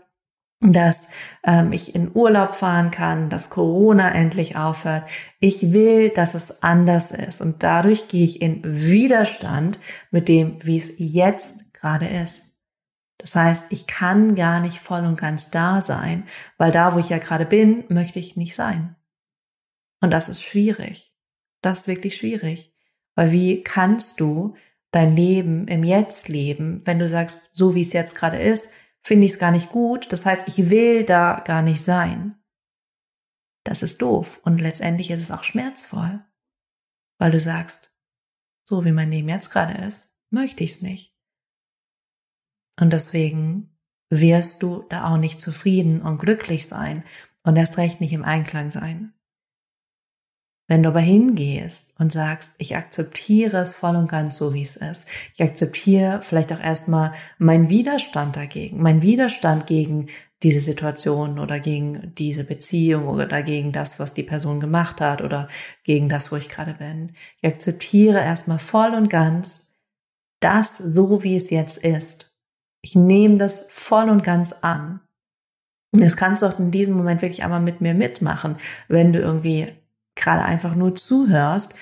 dass 0.61 1.13
ähm, 1.43 1.71
ich 1.71 1.95
in 1.95 2.11
Urlaub 2.13 2.55
fahren 2.55 2.91
kann, 2.91 3.29
dass 3.29 3.49
Corona 3.49 4.13
endlich 4.13 4.57
aufhört. 4.57 5.03
Ich 5.39 5.71
will, 5.71 6.09
dass 6.09 6.33
es 6.33 6.63
anders 6.63 7.11
ist 7.11 7.39
und 7.41 7.63
dadurch 7.63 8.09
gehe 8.09 8.25
ich 8.25 8.41
in 8.41 8.61
Widerstand 8.63 9.79
mit 10.11 10.27
dem, 10.27 10.57
wie 10.63 10.75
es 10.77 10.93
jetzt 10.97 11.73
gerade 11.73 12.07
ist. 12.07 12.57
Das 13.17 13.35
heißt, 13.35 13.71
ich 13.71 13.87
kann 13.87 14.35
gar 14.35 14.59
nicht 14.59 14.79
voll 14.79 15.05
und 15.05 15.19
ganz 15.19 15.51
da 15.51 15.81
sein, 15.81 16.25
weil 16.57 16.71
da, 16.71 16.93
wo 16.93 16.99
ich 16.99 17.09
ja 17.09 17.17
gerade 17.17 17.45
bin, 17.45 17.85
möchte 17.89 18.19
ich 18.19 18.35
nicht 18.35 18.55
sein. 18.55 18.95
Und 20.01 20.11
das 20.11 20.29
ist 20.29 20.41
schwierig. 20.41 21.13
Das 21.61 21.79
ist 21.79 21.87
wirklich 21.87 22.17
schwierig. 22.17 22.73
Weil 23.15 23.31
wie 23.31 23.61
kannst 23.63 24.19
du 24.19 24.55
dein 24.91 25.13
Leben 25.13 25.67
im 25.67 25.83
Jetzt 25.83 26.29
leben, 26.29 26.81
wenn 26.85 26.99
du 26.99 27.09
sagst, 27.09 27.49
so 27.53 27.75
wie 27.75 27.81
es 27.81 27.93
jetzt 27.93 28.15
gerade 28.15 28.39
ist, 28.39 28.73
finde 29.01 29.25
ich 29.25 29.33
es 29.33 29.39
gar 29.39 29.51
nicht 29.51 29.69
gut. 29.69 30.11
Das 30.11 30.25
heißt, 30.25 30.47
ich 30.47 30.69
will 30.69 31.03
da 31.03 31.41
gar 31.45 31.61
nicht 31.61 31.83
sein. 31.83 32.35
Das 33.63 33.83
ist 33.83 34.01
doof. 34.01 34.39
Und 34.43 34.59
letztendlich 34.59 35.11
ist 35.11 35.21
es 35.21 35.31
auch 35.31 35.43
schmerzvoll, 35.43 36.23
weil 37.17 37.31
du 37.31 37.39
sagst, 37.39 37.91
so 38.65 38.85
wie 38.85 38.91
mein 38.91 39.11
Leben 39.11 39.29
jetzt 39.29 39.49
gerade 39.49 39.73
ist, 39.85 40.17
möchte 40.29 40.63
ich 40.63 40.71
es 40.71 40.81
nicht. 40.81 41.15
Und 42.79 42.93
deswegen 42.93 43.77
wirst 44.09 44.63
du 44.63 44.83
da 44.89 45.11
auch 45.11 45.17
nicht 45.17 45.41
zufrieden 45.41 46.01
und 46.01 46.19
glücklich 46.19 46.67
sein 46.67 47.03
und 47.43 47.55
erst 47.55 47.77
recht 47.77 48.01
nicht 48.01 48.13
im 48.13 48.23
Einklang 48.23 48.71
sein. 48.71 49.13
Wenn 50.69 50.83
du 50.83 50.89
aber 50.89 50.99
hingehst 50.99 51.99
und 51.99 52.13
sagst, 52.13 52.53
ich 52.59 52.75
akzeptiere 52.75 53.57
es 53.57 53.73
voll 53.73 53.95
und 53.95 54.07
ganz 54.07 54.37
so, 54.37 54.53
wie 54.53 54.61
es 54.61 54.75
ist. 54.75 55.07
Ich 55.33 55.41
akzeptiere 55.41 56.21
vielleicht 56.21 56.53
auch 56.53 56.59
erstmal 56.59 57.13
meinen 57.39 57.69
Widerstand 57.69 58.35
dagegen, 58.35 58.79
meinen 58.79 59.01
Widerstand 59.01 59.65
gegen 59.65 60.09
diese 60.43 60.61
Situation 60.61 61.39
oder 61.39 61.59
gegen 61.59 62.13
diese 62.13 62.43
Beziehung 62.43 63.07
oder 63.07 63.25
dagegen 63.25 63.71
das, 63.71 63.99
was 63.99 64.13
die 64.13 64.21
Person 64.21 64.59
gemacht 64.59 65.01
hat 65.01 65.23
oder 65.23 65.47
gegen 65.83 66.07
das, 66.07 66.31
wo 66.31 66.35
ich 66.35 66.49
gerade 66.49 66.75
bin. 66.75 67.13
Ich 67.41 67.49
akzeptiere 67.49 68.19
erstmal 68.19 68.59
voll 68.59 68.93
und 68.93 69.09
ganz 69.09 69.75
das 70.39 70.77
so, 70.77 71.23
wie 71.23 71.35
es 71.35 71.49
jetzt 71.49 71.83
ist. 71.83 72.37
Ich 72.81 72.95
nehme 72.95 73.37
das 73.37 73.65
voll 73.71 74.07
und 74.07 74.23
ganz 74.23 74.53
an. 74.53 75.01
Und 75.95 76.01
das 76.01 76.15
kannst 76.15 76.43
du 76.43 76.45
auch 76.45 76.59
in 76.59 76.69
diesem 76.69 76.95
Moment 76.95 77.23
wirklich 77.23 77.43
einmal 77.43 77.59
mit 77.59 77.81
mir 77.81 77.95
mitmachen, 77.95 78.57
wenn 78.87 79.11
du 79.11 79.19
irgendwie 79.19 79.73
gerade 80.19 80.43
einfach 80.43 80.75
nur 80.75 80.95
zuhörst. 80.95 81.73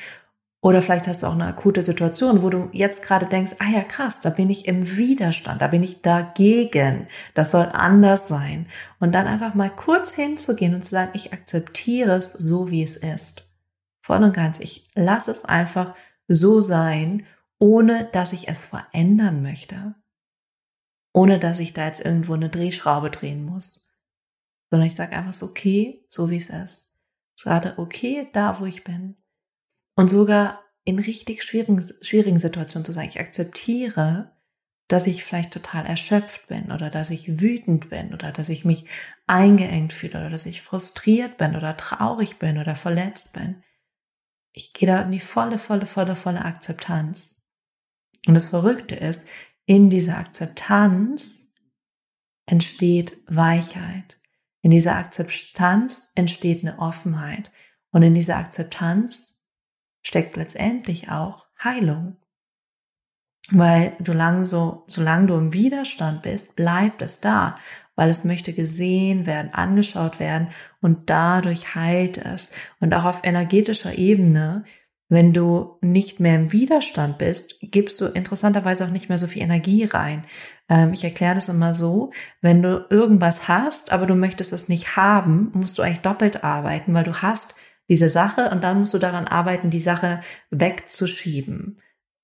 Oder 0.62 0.82
vielleicht 0.82 1.08
hast 1.08 1.22
du 1.22 1.27
auch 1.27 1.34
eine 1.34 1.46
akute 1.46 1.82
Situation, 1.82 2.41
wo 2.41 2.50
du 2.50 2.70
jetzt 2.72 3.03
gerade 3.03 3.27
denkst, 3.27 3.56
ah 3.60 3.70
ja, 3.70 3.84
krass, 3.84 4.22
da 4.22 4.32
bin 4.32 4.50
ich 4.50 4.67
im 4.67 4.98
Widerstand, 4.98 5.62
da 5.62 5.67
bin 5.67 5.84
ich 5.84 6.01
dagegen, 6.01 7.08
das 7.36 7.51
soll 7.51 7.70
anders 7.72 8.27
sein. 8.27 8.67
Und 9.00 9.13
dann 9.13 9.27
einfach 9.27 9.53
mal 9.53 9.70
kurz 9.70 10.13
hinzugehen 10.13 10.74
und 10.74 10.84
zu 10.84 10.91
sagen, 10.91 11.12
ich 11.13 11.32
akzeptiere 11.32 12.15
es 12.15 12.34
so, 12.34 12.72
wie 12.72 12.82
es 12.82 12.98
ist. 12.98 13.48
Voll 14.01 14.24
und 14.24 14.34
ganz, 14.34 14.60
ich 14.60 14.89
lasse 14.96 15.32
es 15.32 15.46
einfach 15.46 15.96
so 16.27 16.62
sein, 16.62 17.25
ohne 17.60 18.10
dass 18.12 18.34
ich 18.34 18.48
es 18.50 18.65
verändern 18.65 19.41
möchte. 19.44 19.96
Ohne 21.13 21.39
dass 21.39 21.60
ich 21.60 21.74
da 21.74 21.86
jetzt 21.86 22.03
irgendwo 22.03 22.34
eine 22.34 22.50
Drehschraube 22.50 23.12
drehen 23.12 23.46
muss. 23.46 23.96
Sondern 24.70 24.88
ich 24.88 24.96
sage 24.96 25.15
einfach 25.15 25.34
so, 25.34 25.48
okay, 25.48 26.06
so 26.10 26.29
wie 26.29 26.38
es 26.38 26.50
gerade 27.44 27.77
okay 27.77 28.27
da, 28.34 28.60
wo 28.60 28.65
ich 28.65 28.84
bin. 28.84 29.15
Und 29.96 30.10
sogar 30.10 30.63
in 30.84 31.00
richtig 31.00 31.44
schwierigen, 31.44 31.84
schwierigen 32.01 32.39
Situationen 32.39 32.86
zu 32.86 32.94
sagen, 32.94 33.10
ich 33.10 33.20
akzeptiere, 33.20 34.32
dass 34.88 35.06
ich 35.06 35.24
vielleicht 35.24 35.51
total 35.51 35.86
erschöpft 35.86 36.48
bin 36.48 36.72
oder 36.72 36.89
dass 36.89 37.10
ich 37.10 37.41
wütend 37.41 37.89
bin 37.89 38.13
oder 38.13 38.32
dass 38.32 38.48
ich 38.50 38.63
mich 38.63 38.86
eingeengt 39.25 39.91
fühle 39.91 40.20
oder 40.20 40.29
dass 40.29 40.46
ich 40.46 40.62
frustriert 40.62 41.38
bin 41.38 41.56
oder 41.56 41.75
traurig 41.75 42.39
bin 42.39 42.58
oder 42.58 42.75
verletzt 42.75 43.34
bin. 43.34 43.63
Ich 44.53 44.74
gehe 44.74 44.88
da 44.88 45.01
in 45.01 45.12
die 45.12 45.20
volle, 45.20 45.60
volle, 45.60 45.86
volle, 45.86 46.15
volle 46.15 46.46
Akzeptanz. 46.46 47.44
Und 48.25 48.34
das 48.34 48.48
Verrückte 48.48 48.96
ist, 48.96 49.27
in 49.65 49.89
dieser 49.89 50.17
Akzeptanz 50.17 51.53
entsteht 52.46 53.17
Weichheit. 53.27 54.16
In 54.67 54.71
dieser 54.71 54.97
Akzeptanz 54.97 56.12
entsteht 56.13 56.62
eine 56.62 56.79
Offenheit. 56.79 57.53
Und 57.91 58.03
in 58.03 58.13
dieser 58.13 58.36
Akzeptanz 58.36 59.41
steckt 60.01 60.36
letztendlich 60.36 61.09
auch 61.09 61.45
Heilung. 61.63 62.17
Weil 63.50 63.95
solange, 64.05 64.45
so, 64.45 64.83
solange 64.88 65.27
du 65.27 65.36
im 65.36 65.53
Widerstand 65.53 66.21
bist, 66.21 66.57
bleibt 66.57 67.01
es 67.01 67.21
da, 67.21 67.55
weil 67.95 68.09
es 68.09 68.25
möchte 68.25 68.51
gesehen 68.51 69.25
werden, 69.25 69.53
angeschaut 69.53 70.19
werden 70.19 70.50
und 70.81 71.09
dadurch 71.09 71.74
heilt 71.74 72.17
es. 72.17 72.51
Und 72.81 72.93
auch 72.93 73.05
auf 73.05 73.21
energetischer 73.24 73.97
Ebene 73.97 74.65
Wenn 75.09 75.31
du 75.31 75.77
nicht 75.81 76.19
mehr 76.19 76.35
im 76.35 76.51
Widerstand 76.51 77.17
bist, 77.17 77.55
gibst 77.61 77.99
du 78.01 78.05
interessanterweise 78.05 78.85
auch 78.85 78.89
nicht 78.89 79.07
mehr 79.07 79.17
so 79.17 79.27
viel 79.27 79.41
Energie 79.41 79.85
rein. 79.85 80.25
Ähm, 80.67 80.91
ich 80.91 81.03
erkläre 81.03 81.35
das 81.35 81.47
immer 81.47 81.75
so, 81.75 82.11
wenn 82.41 82.61
du 82.61 82.85
irgendwas 82.89 83.47
hast, 83.47 83.93
aber 83.93 84.05
du 84.05 84.15
möchtest 84.15 84.51
es 84.51 84.67
nicht 84.67 84.97
haben, 84.97 85.51
musst 85.53 85.77
du 85.77 85.81
eigentlich 85.81 86.01
doppelt 86.01 86.43
arbeiten, 86.43 86.93
weil 86.93 87.05
du 87.05 87.21
hast 87.21 87.55
diese 87.89 88.09
Sache 88.09 88.49
und 88.49 88.63
dann 88.63 88.81
musst 88.81 88.93
du 88.93 88.97
daran 88.97 89.27
arbeiten, 89.27 89.69
die 89.69 89.79
Sache 89.79 90.21
wegzuschieben. 90.49 91.79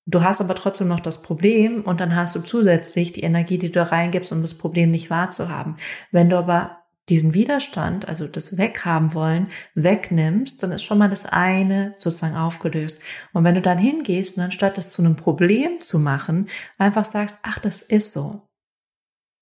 Du 0.06 0.22
hast 0.22 0.42
aber 0.42 0.54
trotzdem 0.54 0.88
noch 0.88 1.00
das 1.00 1.22
Problem 1.22 1.82
und 1.82 2.00
dann 2.00 2.14
hast 2.14 2.36
du 2.36 2.40
zusätzlich 2.40 3.12
die 3.12 3.22
Energie, 3.22 3.56
die 3.56 3.72
du 3.72 3.90
reingibst, 3.90 4.32
um 4.32 4.42
das 4.42 4.58
Problem 4.58 4.90
nicht 4.90 5.08
wahrzuhaben. 5.08 5.76
Wenn 6.10 6.28
du 6.28 6.36
aber 6.36 6.83
diesen 7.08 7.34
Widerstand, 7.34 8.08
also 8.08 8.26
das 8.26 8.56
Weghaben 8.56 9.12
wollen, 9.12 9.48
wegnimmst, 9.74 10.62
dann 10.62 10.72
ist 10.72 10.84
schon 10.84 10.98
mal 10.98 11.10
das 11.10 11.26
eine 11.26 11.92
sozusagen 11.98 12.36
aufgelöst. 12.36 13.02
Und 13.32 13.44
wenn 13.44 13.54
du 13.54 13.60
dann 13.60 13.78
hingehst 13.78 14.38
und 14.38 14.44
anstatt 14.44 14.78
das 14.78 14.90
zu 14.90 15.02
einem 15.02 15.16
Problem 15.16 15.80
zu 15.80 15.98
machen, 15.98 16.48
einfach 16.78 17.04
sagst, 17.04 17.38
ach, 17.42 17.58
das 17.58 17.82
ist 17.82 18.12
so. 18.12 18.48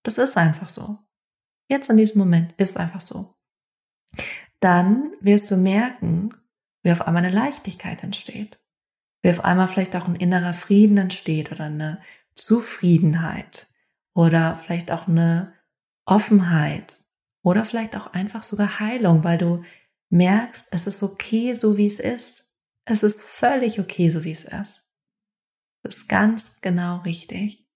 Das 0.02 0.18
ist 0.18 0.36
einfach 0.36 0.68
so. 0.68 0.98
Jetzt 1.68 1.88
in 1.88 1.96
diesem 1.96 2.18
Moment 2.18 2.52
ist 2.56 2.76
einfach 2.76 3.00
so. 3.00 3.34
Dann 4.58 5.12
wirst 5.20 5.50
du 5.50 5.56
merken, 5.56 6.30
wie 6.82 6.92
auf 6.92 7.02
einmal 7.02 7.24
eine 7.24 7.34
Leichtigkeit 7.34 8.02
entsteht. 8.02 8.58
Wie 9.22 9.30
auf 9.30 9.44
einmal 9.44 9.68
vielleicht 9.68 9.94
auch 9.94 10.08
ein 10.08 10.16
innerer 10.16 10.52
Frieden 10.52 10.98
entsteht 10.98 11.52
oder 11.52 11.64
eine 11.66 12.00
Zufriedenheit 12.34 13.68
oder 14.14 14.56
vielleicht 14.56 14.90
auch 14.90 15.06
eine 15.06 15.52
Offenheit 16.04 17.01
oder 17.42 17.64
vielleicht 17.64 17.96
auch 17.96 18.12
einfach 18.12 18.42
sogar 18.42 18.80
Heilung, 18.80 19.24
weil 19.24 19.38
du 19.38 19.62
merkst, 20.10 20.68
es 20.70 20.86
ist 20.86 21.02
okay, 21.02 21.54
so 21.54 21.76
wie 21.76 21.86
es 21.86 21.98
ist. 21.98 22.54
Es 22.84 23.02
ist 23.02 23.22
völlig 23.22 23.80
okay, 23.80 24.10
so 24.10 24.24
wie 24.24 24.32
es 24.32 24.44
ist. 24.44 24.88
Es 25.82 25.96
ist 25.96 26.08
ganz 26.08 26.60
genau 26.60 26.98
richtig. 26.98 27.68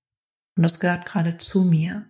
Und 0.56 0.62
das 0.62 0.80
gehört 0.80 1.06
gerade 1.06 1.37
zu 1.37 1.62
mir. 1.62 2.06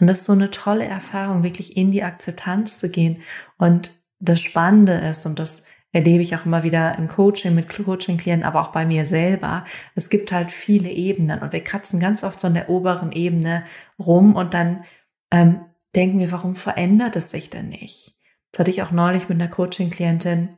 Und 0.00 0.06
das 0.06 0.20
ist 0.20 0.24
so 0.24 0.32
eine 0.32 0.50
tolle 0.50 0.84
Erfahrung, 0.84 1.42
wirklich 1.42 1.76
in 1.76 1.92
die 1.92 2.02
Akzeptanz 2.02 2.78
zu 2.78 2.90
gehen. 2.90 3.22
Und 3.58 3.92
das 4.18 4.40
Spannende 4.40 4.94
ist, 4.94 5.26
und 5.26 5.38
das 5.38 5.64
erlebe 5.92 6.22
ich 6.22 6.34
auch 6.34 6.46
immer 6.46 6.62
wieder 6.62 6.96
im 6.98 7.06
Coaching 7.06 7.54
mit 7.54 7.68
Coaching-Klienten, 7.68 8.46
aber 8.46 8.62
auch 8.62 8.72
bei 8.72 8.86
mir 8.86 9.04
selber. 9.04 9.64
Es 9.94 10.08
gibt 10.08 10.32
halt 10.32 10.50
viele 10.50 10.90
Ebenen 10.90 11.40
und 11.40 11.52
wir 11.52 11.62
kratzen 11.62 12.00
ganz 12.00 12.24
oft 12.24 12.40
so 12.40 12.46
an 12.46 12.54
der 12.54 12.70
oberen 12.70 13.12
Ebene 13.12 13.64
rum 13.98 14.34
und 14.34 14.54
dann 14.54 14.84
ähm, 15.30 15.60
denken 15.94 16.18
wir, 16.18 16.32
warum 16.32 16.56
verändert 16.56 17.16
es 17.16 17.30
sich 17.30 17.50
denn 17.50 17.68
nicht? 17.68 18.16
Das 18.50 18.60
hatte 18.60 18.70
ich 18.70 18.82
auch 18.82 18.90
neulich 18.90 19.28
mit 19.28 19.40
einer 19.40 19.50
Coaching-Klientin, 19.50 20.56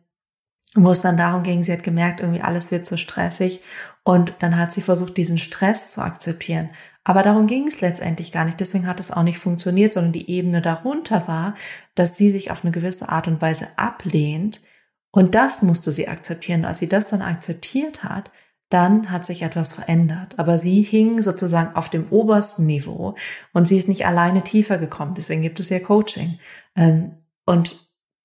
wo 0.75 0.91
es 0.91 1.01
dann 1.01 1.17
darum 1.17 1.45
ging, 1.45 1.63
sie 1.63 1.73
hat 1.73 1.85
gemerkt, 1.85 2.21
irgendwie 2.21 2.43
alles 2.43 2.73
wird 2.73 2.87
zu 2.87 2.99
stressig 2.99 3.61
und 4.03 4.35
dann 4.41 4.59
hat 4.59 4.73
sie 4.73 4.81
versucht, 4.81 5.17
diesen 5.17 5.39
Stress 5.39 5.93
zu 5.93 6.03
akzeptieren. 6.03 6.71
Aber 7.05 7.23
darum 7.23 7.47
ging 7.47 7.69
es 7.69 7.81
letztendlich 7.81 8.33
gar 8.33 8.45
nicht. 8.45 8.59
Deswegen 8.59 8.87
hat 8.87 8.99
es 8.99 9.11
auch 9.11 9.23
nicht 9.23 9.39
funktioniert, 9.39 9.93
sondern 9.93 10.13
die 10.13 10.31
Ebene 10.31 10.63
darunter 10.63 11.29
war, 11.29 11.55
dass 11.95 12.17
sie 12.17 12.31
sich 12.31 12.51
auf 12.51 12.65
eine 12.65 12.73
gewisse 12.73 13.11
Art 13.11 13.29
und 13.29 13.43
Weise 13.43 13.69
ablehnt. 13.77 14.63
Und 15.11 15.35
das 15.35 15.63
musste 15.63 15.93
sie 15.93 16.09
akzeptieren. 16.09 16.65
Als 16.65 16.79
sie 16.79 16.89
das 16.89 17.11
dann 17.11 17.23
akzeptiert 17.23 18.03
hat, 18.03 18.31
dann 18.75 19.13
hat 19.13 19.25
sich 19.25 19.43
etwas 19.43 19.73
verändert. 19.73 20.37
Aber 20.39 20.59
sie 20.59 20.83
hing 20.83 21.23
sozusagen 21.23 21.77
auf 21.77 21.89
dem 21.89 22.09
obersten 22.11 22.67
Niveau 22.67 23.15
und 23.53 23.69
sie 23.69 23.79
ist 23.79 23.89
nicht 23.89 24.05
alleine 24.05 24.43
tiefer 24.43 24.79
gekommen. 24.79 25.15
Deswegen 25.17 25.43
gibt 25.43 25.61
es 25.61 25.69
ja 25.71 25.79
Coaching. 25.79 26.41
Ähm, 26.75 27.13
und 27.47 27.77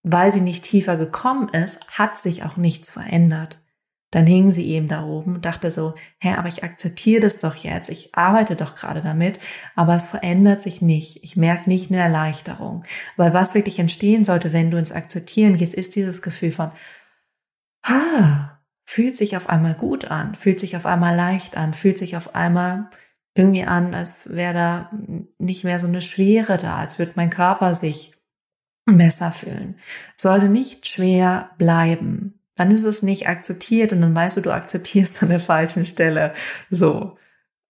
weil 0.02 0.32
sie 0.32 0.42
nicht 0.42 0.64
tiefer 0.64 0.98
gekommen 0.98 1.50
ist, 1.50 1.88
hat 1.90 2.18
sich 2.18 2.44
auch 2.44 2.58
nichts 2.58 2.90
verändert. 2.90 3.62
Dann 4.10 4.26
hing 4.26 4.50
sie 4.50 4.66
eben 4.70 4.88
da 4.88 5.06
oben 5.06 5.36
und 5.36 5.46
dachte 5.46 5.70
so, 5.70 5.94
hä, 6.18 6.34
aber 6.36 6.48
ich 6.48 6.64
akzeptiere 6.64 7.22
das 7.22 7.40
doch 7.40 7.54
jetzt, 7.54 7.92
ich 7.92 8.16
arbeite 8.16 8.56
doch 8.56 8.74
gerade 8.74 9.02
damit, 9.02 9.40
aber 9.76 9.96
es 9.96 10.08
verändert 10.08 10.62
sich 10.62 10.82
nicht. 10.82 11.24
Ich 11.24 11.36
merke 11.38 11.70
nicht 11.70 11.92
eine 11.92 12.02
Erleichterung. 12.02 12.86
Weil 13.18 13.36
was 13.36 13.54
wirklich 13.54 13.78
entstehen 13.78 14.24
sollte, 14.24 14.52
wenn 14.52 14.72
du 14.72 14.80
ins 14.80 14.94
Akzeptieren 14.94 15.58
gehst, 15.58 15.76
ist 15.76 15.96
dieses 15.96 16.24
Gefühl 16.24 16.52
von, 16.52 16.72
ah, 17.84 18.49
fühlt 18.90 19.16
sich 19.16 19.38
auf 19.38 19.50
einmal 19.50 19.76
gut 19.76 20.06
an, 20.06 20.34
fühlt 20.34 20.60
sich 20.60 20.76
auf 20.76 20.88
einmal 20.88 21.16
leicht 21.16 21.56
an, 21.56 21.76
fühlt 21.76 22.00
sich 22.00 22.18
auf 22.18 22.34
einmal 22.34 22.90
irgendwie 23.36 23.64
an, 23.64 23.94
als 23.94 24.34
wäre 24.34 24.54
da 24.56 24.92
nicht 25.38 25.64
mehr 25.64 25.78
so 25.78 25.86
eine 25.86 26.02
Schwere 26.02 26.58
da, 26.58 26.78
als 26.78 26.98
würde 26.98 27.12
mein 27.14 27.30
Körper 27.30 27.76
sich 27.76 28.16
besser 28.88 29.32
fühlen. 29.32 29.76
Sollte 30.18 30.50
nicht 30.50 30.88
schwer 30.88 31.52
bleiben. 31.60 32.40
Dann 32.56 32.72
ist 32.72 32.84
es 32.84 33.04
nicht 33.04 33.28
akzeptiert 33.28 33.94
und 33.94 34.02
dann 34.02 34.16
weißt 34.16 34.38
du, 34.38 34.42
du 34.42 34.52
akzeptierst 34.52 35.22
an 35.22 35.30
der 35.30 35.40
falschen 35.40 35.86
Stelle. 35.86 36.34
So. 36.72 37.16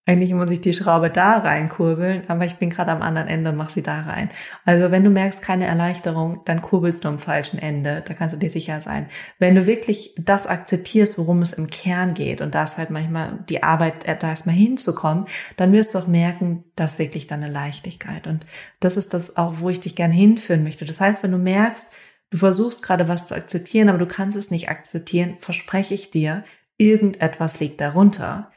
Eigentlich 0.09 0.33
muss 0.33 0.49
ich 0.49 0.59
die 0.59 0.73
Schraube 0.73 1.11
da 1.11 1.37
reinkurbeln, 1.37 2.23
aber 2.29 2.43
ich 2.43 2.55
bin 2.55 2.71
gerade 2.71 2.89
am 2.89 3.03
anderen 3.03 3.27
Ende 3.27 3.51
und 3.51 3.57
mache 3.57 3.71
sie 3.71 3.83
da 3.83 4.01
rein. 4.01 4.29
Also 4.65 4.89
wenn 4.89 5.03
du 5.03 5.11
merkst, 5.11 5.43
keine 5.43 5.67
Erleichterung, 5.67 6.41
dann 6.45 6.63
kurbelst 6.63 7.03
du 7.03 7.09
am 7.09 7.19
falschen 7.19 7.59
Ende. 7.59 8.03
Da 8.07 8.15
kannst 8.15 8.33
du 8.33 8.39
dir 8.39 8.49
sicher 8.49 8.81
sein. 8.81 9.05
Wenn 9.37 9.53
du 9.53 9.67
wirklich 9.67 10.15
das 10.17 10.47
akzeptierst, 10.47 11.19
worum 11.19 11.43
es 11.43 11.53
im 11.53 11.69
Kern 11.69 12.15
geht 12.15 12.41
und 12.41 12.55
das 12.55 12.79
halt 12.79 12.89
manchmal 12.89 13.45
die 13.49 13.61
Arbeit, 13.61 14.07
äh, 14.07 14.17
da 14.17 14.29
erstmal 14.29 14.55
hinzukommen, 14.55 15.25
dann 15.57 15.73
wirst 15.73 15.93
du 15.93 15.99
auch 15.99 16.07
merken, 16.07 16.63
dass 16.75 16.97
wirklich 16.97 17.27
dann 17.27 17.43
eine 17.43 17.53
Leichtigkeit. 17.53 18.25
Und 18.25 18.47
das 18.79 18.97
ist 18.97 19.13
das 19.13 19.37
auch, 19.37 19.59
wo 19.59 19.69
ich 19.69 19.79
dich 19.79 19.95
gern 19.95 20.11
hinführen 20.11 20.63
möchte. 20.63 20.85
Das 20.85 20.99
heißt, 20.99 21.21
wenn 21.21 21.33
du 21.33 21.37
merkst, 21.37 21.93
du 22.31 22.37
versuchst 22.39 22.81
gerade 22.81 23.07
was 23.07 23.27
zu 23.27 23.35
akzeptieren, 23.35 23.89
aber 23.89 23.99
du 23.99 24.07
kannst 24.07 24.35
es 24.35 24.49
nicht 24.49 24.69
akzeptieren, 24.69 25.37
verspreche 25.39 25.93
ich 25.93 26.09
dir, 26.09 26.45
irgendetwas 26.79 27.59
liegt 27.59 27.79
darunter 27.79 28.49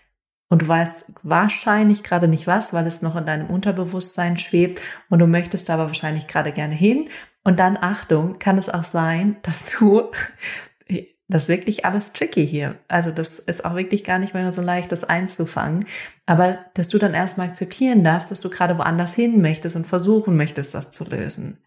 und 0.53 0.61
du 0.61 0.69
weißt 0.69 1.15
wahrscheinlich 1.23 2.03
gerade 2.03 2.29
nicht 2.29 2.47
was, 2.47 2.75
weil 2.75 2.87
es 2.87 3.01
noch 3.01 3.17
in 3.17 3.25
deinem 3.25 3.47
Unterbewusstsein 3.47 4.39
schwebt 4.39 4.83
und 5.09 5.19
du 5.19 5.27
möchtest 5.27 5.71
aber 5.71 5.87
wahrscheinlich 5.87 6.29
gerade 6.29 6.53
gerne 6.53 6.75
hin. 6.75 7.09
Und 7.43 7.59
dann 7.59 7.79
Achtung, 7.81 8.39
kann 8.39 8.59
es 8.59 8.69
auch 8.69 8.85
sein, 8.85 9.37
dass 9.41 9.75
du 9.79 10.11
das 11.29 11.45
ist 11.45 11.49
wirklich 11.49 11.87
alles 11.87 12.13
tricky 12.13 12.47
hier. 12.47 12.75
Also 12.87 13.13
das 13.13 13.39
ist 13.39 13.65
auch 13.65 13.77
wirklich 13.77 14.05
gar 14.05 14.19
nicht 14.19 14.35
mehr 14.35 14.53
so 14.53 14.61
leicht, 14.61 14.93
das 14.93 15.05
einzufangen. 15.05 15.87
Aber 16.27 16.59
dass 16.75 16.89
du 16.89 16.99
dann 16.99 17.15
erstmal 17.15 17.49
akzeptieren 17.49 18.05
darfst, 18.05 18.31
dass 18.31 18.43
du 18.43 18.51
gerade 18.51 18.77
woanders 18.77 19.15
hin 19.15 19.41
möchtest 19.41 19.75
und 19.77 19.87
versuchen 19.87 20.37
möchtest, 20.37 20.75
das 20.75 20.91
zu 20.91 21.05
lösen. 21.05 21.65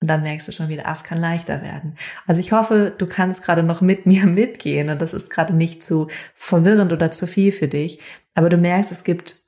Und 0.00 0.08
dann 0.08 0.22
merkst 0.22 0.46
du 0.46 0.52
schon 0.52 0.68
wieder, 0.68 0.86
ah, 0.86 0.92
es 0.92 1.04
kann 1.04 1.18
leichter 1.18 1.62
werden. 1.62 1.96
Also 2.26 2.40
ich 2.40 2.52
hoffe, 2.52 2.94
du 2.96 3.06
kannst 3.06 3.42
gerade 3.42 3.62
noch 3.62 3.80
mit 3.80 4.06
mir 4.06 4.26
mitgehen 4.26 4.90
und 4.90 5.00
das 5.00 5.14
ist 5.14 5.30
gerade 5.30 5.54
nicht 5.54 5.82
zu 5.82 6.08
verwirrend 6.34 6.92
oder 6.92 7.10
zu 7.10 7.26
viel 7.26 7.52
für 7.52 7.68
dich. 7.68 8.00
Aber 8.34 8.48
du 8.48 8.58
merkst, 8.58 8.92
es 8.92 9.04
gibt 9.04 9.40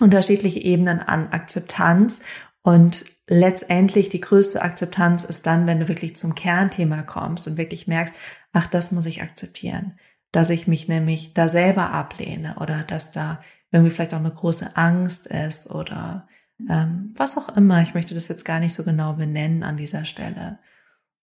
unterschiedliche 0.00 0.60
Ebenen 0.60 1.00
an 1.00 1.28
Akzeptanz 1.28 2.22
und 2.62 3.04
letztendlich 3.28 4.08
die 4.08 4.20
größte 4.20 4.62
Akzeptanz 4.62 5.24
ist 5.24 5.46
dann, 5.46 5.66
wenn 5.66 5.80
du 5.80 5.88
wirklich 5.88 6.16
zum 6.16 6.34
Kernthema 6.34 7.02
kommst 7.02 7.46
und 7.46 7.56
wirklich 7.56 7.86
merkst, 7.86 8.14
ach, 8.52 8.66
das 8.68 8.92
muss 8.92 9.06
ich 9.06 9.22
akzeptieren, 9.22 9.98
dass 10.32 10.50
ich 10.50 10.66
mich 10.66 10.88
nämlich 10.88 11.34
da 11.34 11.48
selber 11.48 11.90
ablehne 11.90 12.56
oder 12.60 12.82
dass 12.82 13.12
da 13.12 13.40
irgendwie 13.70 13.90
vielleicht 13.90 14.14
auch 14.14 14.18
eine 14.18 14.30
große 14.30 14.76
Angst 14.76 15.26
ist 15.26 15.70
oder 15.70 16.28
ähm, 16.68 17.12
was 17.16 17.36
auch 17.36 17.56
immer. 17.56 17.82
Ich 17.82 17.94
möchte 17.94 18.14
das 18.14 18.28
jetzt 18.28 18.44
gar 18.44 18.60
nicht 18.60 18.74
so 18.74 18.84
genau 18.84 19.14
benennen 19.14 19.62
an 19.62 19.76
dieser 19.76 20.04
Stelle. 20.04 20.58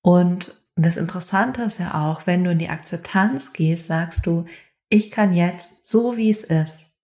Und 0.01 0.61
das 0.75 0.97
Interessante 0.97 1.63
ist 1.63 1.79
ja 1.79 2.09
auch, 2.09 2.25
wenn 2.27 2.43
du 2.43 2.51
in 2.51 2.59
die 2.59 2.69
Akzeptanz 2.69 3.53
gehst, 3.53 3.87
sagst 3.87 4.25
du, 4.25 4.45
ich 4.89 5.11
kann 5.11 5.33
jetzt, 5.33 5.87
so 5.87 6.17
wie 6.17 6.29
es 6.29 6.43
ist, 6.43 6.99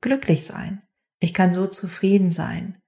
glücklich 0.00 0.46
sein. 0.46 0.82
Ich 1.20 1.34
kann 1.34 1.54
so 1.54 1.66
zufrieden 1.66 2.30
sein. 2.30 2.78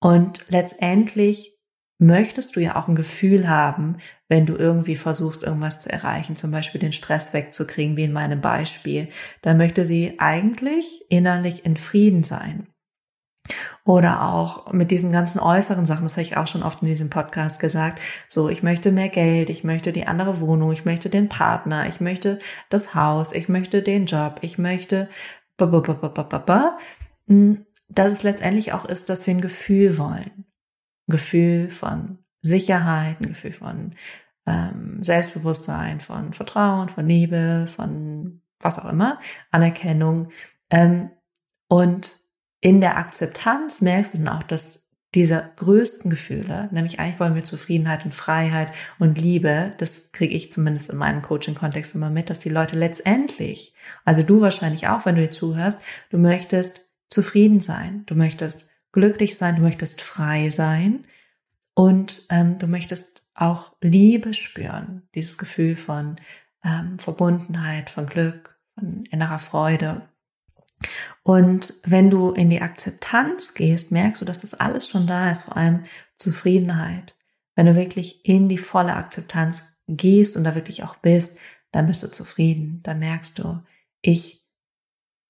Und 0.00 0.44
letztendlich 0.48 1.56
möchtest 1.98 2.56
du 2.56 2.60
ja 2.60 2.76
auch 2.76 2.88
ein 2.88 2.96
Gefühl 2.96 3.48
haben, 3.48 3.96
wenn 4.28 4.44
du 4.46 4.54
irgendwie 4.54 4.96
versuchst, 4.96 5.42
irgendwas 5.42 5.82
zu 5.82 5.90
erreichen, 5.90 6.36
zum 6.36 6.50
Beispiel 6.50 6.80
den 6.80 6.92
Stress 6.92 7.32
wegzukriegen, 7.32 7.96
wie 7.96 8.04
in 8.04 8.12
meinem 8.12 8.40
Beispiel, 8.40 9.08
dann 9.40 9.56
möchte 9.56 9.86
sie 9.86 10.18
eigentlich 10.18 11.04
innerlich 11.08 11.64
in 11.64 11.76
Frieden 11.76 12.22
sein. 12.22 12.68
Oder 13.84 14.22
auch 14.22 14.72
mit 14.72 14.90
diesen 14.90 15.12
ganzen 15.12 15.38
äußeren 15.38 15.86
Sachen, 15.86 16.04
das 16.04 16.14
habe 16.14 16.22
ich 16.22 16.36
auch 16.36 16.46
schon 16.46 16.62
oft 16.62 16.82
in 16.82 16.88
diesem 16.88 17.10
Podcast 17.10 17.60
gesagt. 17.60 18.00
So, 18.28 18.48
ich 18.48 18.62
möchte 18.62 18.90
mehr 18.92 19.08
Geld, 19.08 19.50
ich 19.50 19.64
möchte 19.64 19.92
die 19.92 20.06
andere 20.06 20.40
Wohnung, 20.40 20.72
ich 20.72 20.84
möchte 20.84 21.08
den 21.08 21.28
Partner, 21.28 21.86
ich 21.88 22.00
möchte 22.00 22.38
das 22.68 22.94
Haus, 22.94 23.32
ich 23.32 23.48
möchte 23.48 23.82
den 23.82 24.06
Job, 24.06 24.38
ich 24.42 24.58
möchte, 24.58 25.08
hm, 27.28 27.66
dass 27.88 28.12
es 28.12 28.22
letztendlich 28.22 28.72
auch 28.72 28.84
ist, 28.84 29.08
dass 29.08 29.26
wir 29.26 29.34
ein 29.34 29.40
Gefühl 29.40 29.98
wollen. 29.98 30.46
Ein 31.08 31.12
Gefühl 31.12 31.70
von 31.70 32.18
Sicherheit, 32.42 33.20
ein 33.20 33.28
Gefühl 33.28 33.52
von 33.52 33.92
ähm, 34.46 35.02
Selbstbewusstsein, 35.02 36.00
von 36.00 36.32
Vertrauen, 36.32 36.88
von 36.88 37.06
Liebe, 37.06 37.66
von 37.68 38.40
was 38.60 38.78
auch 38.78 38.90
immer, 38.90 39.20
Anerkennung. 39.50 40.30
Ähm, 40.70 41.10
und 41.68 42.20
in 42.60 42.80
der 42.80 42.96
Akzeptanz 42.96 43.80
merkst 43.80 44.14
du 44.14 44.18
dann 44.18 44.28
auch, 44.28 44.42
dass 44.42 44.86
dieser 45.14 45.50
größten 45.56 46.10
Gefühle, 46.10 46.68
nämlich 46.72 47.00
eigentlich 47.00 47.20
wollen 47.20 47.34
wir 47.34 47.44
Zufriedenheit 47.44 48.04
und 48.04 48.12
Freiheit 48.12 48.72
und 48.98 49.18
Liebe, 49.18 49.72
das 49.78 50.12
kriege 50.12 50.34
ich 50.34 50.50
zumindest 50.50 50.90
in 50.90 50.98
meinem 50.98 51.22
Coaching-Kontext 51.22 51.94
immer 51.94 52.10
mit, 52.10 52.28
dass 52.28 52.40
die 52.40 52.50
Leute 52.50 52.76
letztendlich, 52.76 53.74
also 54.04 54.22
du 54.22 54.42
wahrscheinlich 54.42 54.88
auch, 54.88 55.06
wenn 55.06 55.14
du 55.14 55.22
hier 55.22 55.30
zuhörst, 55.30 55.80
du 56.10 56.18
möchtest 56.18 56.90
zufrieden 57.08 57.60
sein, 57.60 58.02
du 58.06 58.14
möchtest 58.14 58.72
glücklich 58.92 59.38
sein, 59.38 59.56
du 59.56 59.62
möchtest 59.62 60.02
frei 60.02 60.50
sein 60.50 61.06
und 61.74 62.26
ähm, 62.28 62.58
du 62.58 62.66
möchtest 62.66 63.22
auch 63.34 63.72
Liebe 63.80 64.34
spüren, 64.34 65.08
dieses 65.14 65.38
Gefühl 65.38 65.76
von 65.76 66.16
ähm, 66.64 66.98
Verbundenheit, 66.98 67.90
von 67.90 68.06
Glück, 68.06 68.58
von 68.74 69.04
innerer 69.10 69.38
Freude. 69.38 70.08
Und 71.22 71.74
wenn 71.84 72.10
du 72.10 72.30
in 72.30 72.50
die 72.50 72.60
Akzeptanz 72.60 73.54
gehst, 73.54 73.92
merkst 73.92 74.20
du, 74.20 74.24
dass 74.24 74.40
das 74.40 74.54
alles 74.54 74.88
schon 74.88 75.06
da 75.06 75.30
ist, 75.30 75.44
vor 75.44 75.56
allem 75.56 75.82
Zufriedenheit. 76.16 77.14
Wenn 77.54 77.66
du 77.66 77.74
wirklich 77.74 78.24
in 78.24 78.48
die 78.48 78.58
volle 78.58 78.94
Akzeptanz 78.94 79.78
gehst 79.88 80.36
und 80.36 80.44
da 80.44 80.54
wirklich 80.54 80.82
auch 80.82 80.96
bist, 80.96 81.38
dann 81.72 81.86
bist 81.86 82.02
du 82.02 82.10
zufrieden. 82.10 82.80
Dann 82.82 82.98
merkst 82.98 83.38
du, 83.38 83.62
ich 84.02 84.44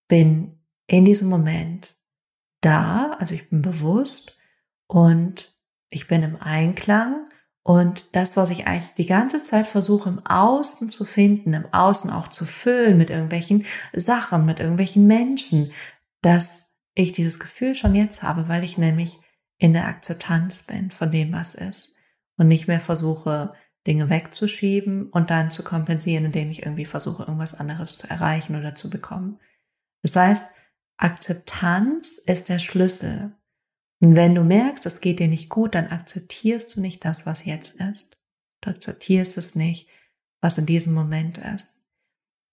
bin 0.09 0.59
in 0.87 1.05
diesem 1.05 1.29
Moment 1.29 1.97
da, 2.61 3.13
also 3.19 3.35
ich 3.35 3.49
bin 3.49 3.63
bewusst 3.63 4.39
und 4.87 5.57
ich 5.89 6.09
bin 6.09 6.23
im 6.23 6.37
Einklang 6.37 7.29
und 7.67 8.15
das, 8.15 8.37
was 8.37 8.51
ich 8.51 8.69
eigentlich 8.69 8.95
die 8.95 9.07
ganze 9.07 9.43
Zeit 9.43 9.67
versuche 9.67 10.09
im 10.09 10.25
Außen 10.25 10.89
zu 10.89 11.05
finden, 11.05 11.53
im 11.53 11.67
Außen 11.75 12.13
auch 12.13 12.29
zu 12.29 12.45
füllen 12.45 12.97
mit 12.97 13.11
irgendwelchen 13.11 13.65
Sachen, 13.93 14.47
mit 14.47 14.61
irgendwelchen 14.61 15.09
Menschen, 15.09 15.73
dass 16.23 16.77
ich 16.95 17.11
dieses 17.11 17.41
Gefühl 17.41 17.75
schon 17.75 17.97
jetzt 17.97 18.23
habe, 18.23 18.47
weil 18.47 18.63
ich 18.63 18.79
nämlich 18.79 19.19
in 19.59 19.73
der 19.73 19.87
Akzeptanz 19.89 20.63
bin 20.63 20.93
von 20.93 21.11
dem, 21.11 21.33
was 21.33 21.57
ist 21.57 21.97
und 22.37 22.47
nicht 22.47 22.69
mehr 22.69 22.79
versuche, 22.79 23.53
Dinge 23.85 24.11
wegzuschieben 24.11 25.11
und 25.11 25.31
dann 25.31 25.51
zu 25.51 25.65
kompensieren, 25.65 26.27
indem 26.27 26.51
ich 26.51 26.63
irgendwie 26.63 26.85
versuche, 26.85 27.25
irgendwas 27.25 27.59
anderes 27.59 27.99
zu 27.99 28.09
erreichen 28.09 28.55
oder 28.55 28.77
zu 28.77 28.91
bekommen. 28.91 29.41
Das 30.03 30.15
heißt, 30.15 30.55
Akzeptanz 30.99 32.19
ist 32.19 32.49
der 32.49 32.61
Schlüssel 32.61 33.35
und 34.01 34.15
wenn 34.15 34.35
du 34.35 34.45
merkst, 34.45 34.85
es 34.87 35.01
geht 35.01 35.21
dir 35.21 35.29
nicht 35.29 35.49
gut, 35.49 35.75
dann 35.75 35.87
akzeptierst 35.87 36.77
du 36.77 36.81
nicht 36.81 37.05
das, 37.05 37.25
was 37.25 37.45
jetzt 37.45 37.81
ist. 37.81 38.17
Du 38.61 38.71
akzeptierst 38.71 39.39
es 39.39 39.55
nicht, 39.55 39.89
was 40.41 40.59
in 40.59 40.67
diesem 40.67 40.93
Moment 40.93 41.39
ist. 41.39 41.85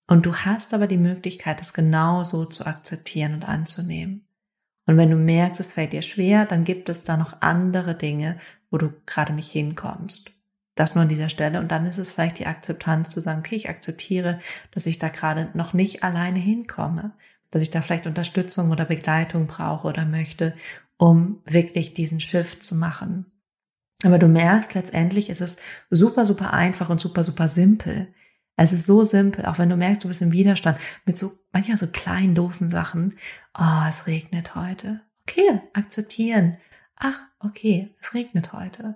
Und 0.07 0.25
du 0.25 0.35
hast 0.35 0.73
aber 0.73 0.87
die 0.87 0.97
Möglichkeit, 0.97 1.61
es 1.61 1.73
genauso 1.73 2.45
zu 2.45 2.65
akzeptieren 2.65 3.33
und 3.33 3.47
anzunehmen. 3.47 4.27
Und 4.85 4.97
wenn 4.97 5.09
du 5.09 5.15
merkst, 5.15 5.59
es 5.61 5.73
fällt 5.73 5.93
dir 5.93 6.01
schwer, 6.01 6.45
dann 6.45 6.65
gibt 6.65 6.89
es 6.89 7.03
da 7.03 7.15
noch 7.15 7.41
andere 7.41 7.95
Dinge, 7.95 8.37
wo 8.69 8.77
du 8.77 8.93
gerade 9.05 9.33
nicht 9.33 9.49
hinkommst. 9.49 10.31
Das 10.75 10.95
nur 10.95 11.03
an 11.03 11.09
dieser 11.09 11.29
Stelle. 11.29 11.59
Und 11.59 11.71
dann 11.71 11.85
ist 11.85 11.99
es 11.99 12.11
vielleicht 12.11 12.39
die 12.39 12.47
Akzeptanz 12.47 13.09
zu 13.09 13.21
sagen, 13.21 13.39
okay, 13.39 13.55
ich 13.55 13.69
akzeptiere, 13.69 14.39
dass 14.71 14.85
ich 14.85 14.99
da 14.99 15.09
gerade 15.09 15.49
noch 15.53 15.73
nicht 15.73 16.03
alleine 16.03 16.39
hinkomme, 16.39 17.13
dass 17.51 17.61
ich 17.61 17.69
da 17.69 17.81
vielleicht 17.81 18.07
Unterstützung 18.07 18.71
oder 18.71 18.85
Begleitung 18.85 19.45
brauche 19.45 19.87
oder 19.87 20.05
möchte 20.05 20.55
um 20.97 21.41
wirklich 21.45 21.93
diesen 21.93 22.19
Shift 22.19 22.63
zu 22.63 22.75
machen. 22.75 23.25
Aber 24.03 24.19
du 24.19 24.27
merkst, 24.27 24.73
letztendlich 24.73 25.29
ist 25.29 25.41
es 25.41 25.57
super, 25.89 26.25
super 26.25 26.53
einfach 26.53 26.89
und 26.89 26.99
super, 26.99 27.23
super 27.23 27.47
simpel. 27.47 28.13
Es 28.55 28.73
ist 28.73 28.85
so 28.85 29.03
simpel, 29.03 29.45
auch 29.45 29.57
wenn 29.57 29.69
du 29.69 29.77
merkst, 29.77 30.03
du 30.03 30.07
bist 30.07 30.21
im 30.21 30.31
Widerstand 30.31 30.77
mit 31.05 31.17
so 31.17 31.31
manchmal 31.51 31.77
so 31.77 31.87
kleinen, 31.87 32.35
doofen 32.35 32.69
Sachen. 32.69 33.15
Oh, 33.57 33.87
es 33.87 34.05
regnet 34.05 34.55
heute. 34.55 35.01
Okay, 35.27 35.61
akzeptieren. 35.73 36.57
Ach, 36.95 37.19
okay, 37.39 37.95
es 37.99 38.13
regnet 38.13 38.53
heute. 38.53 38.95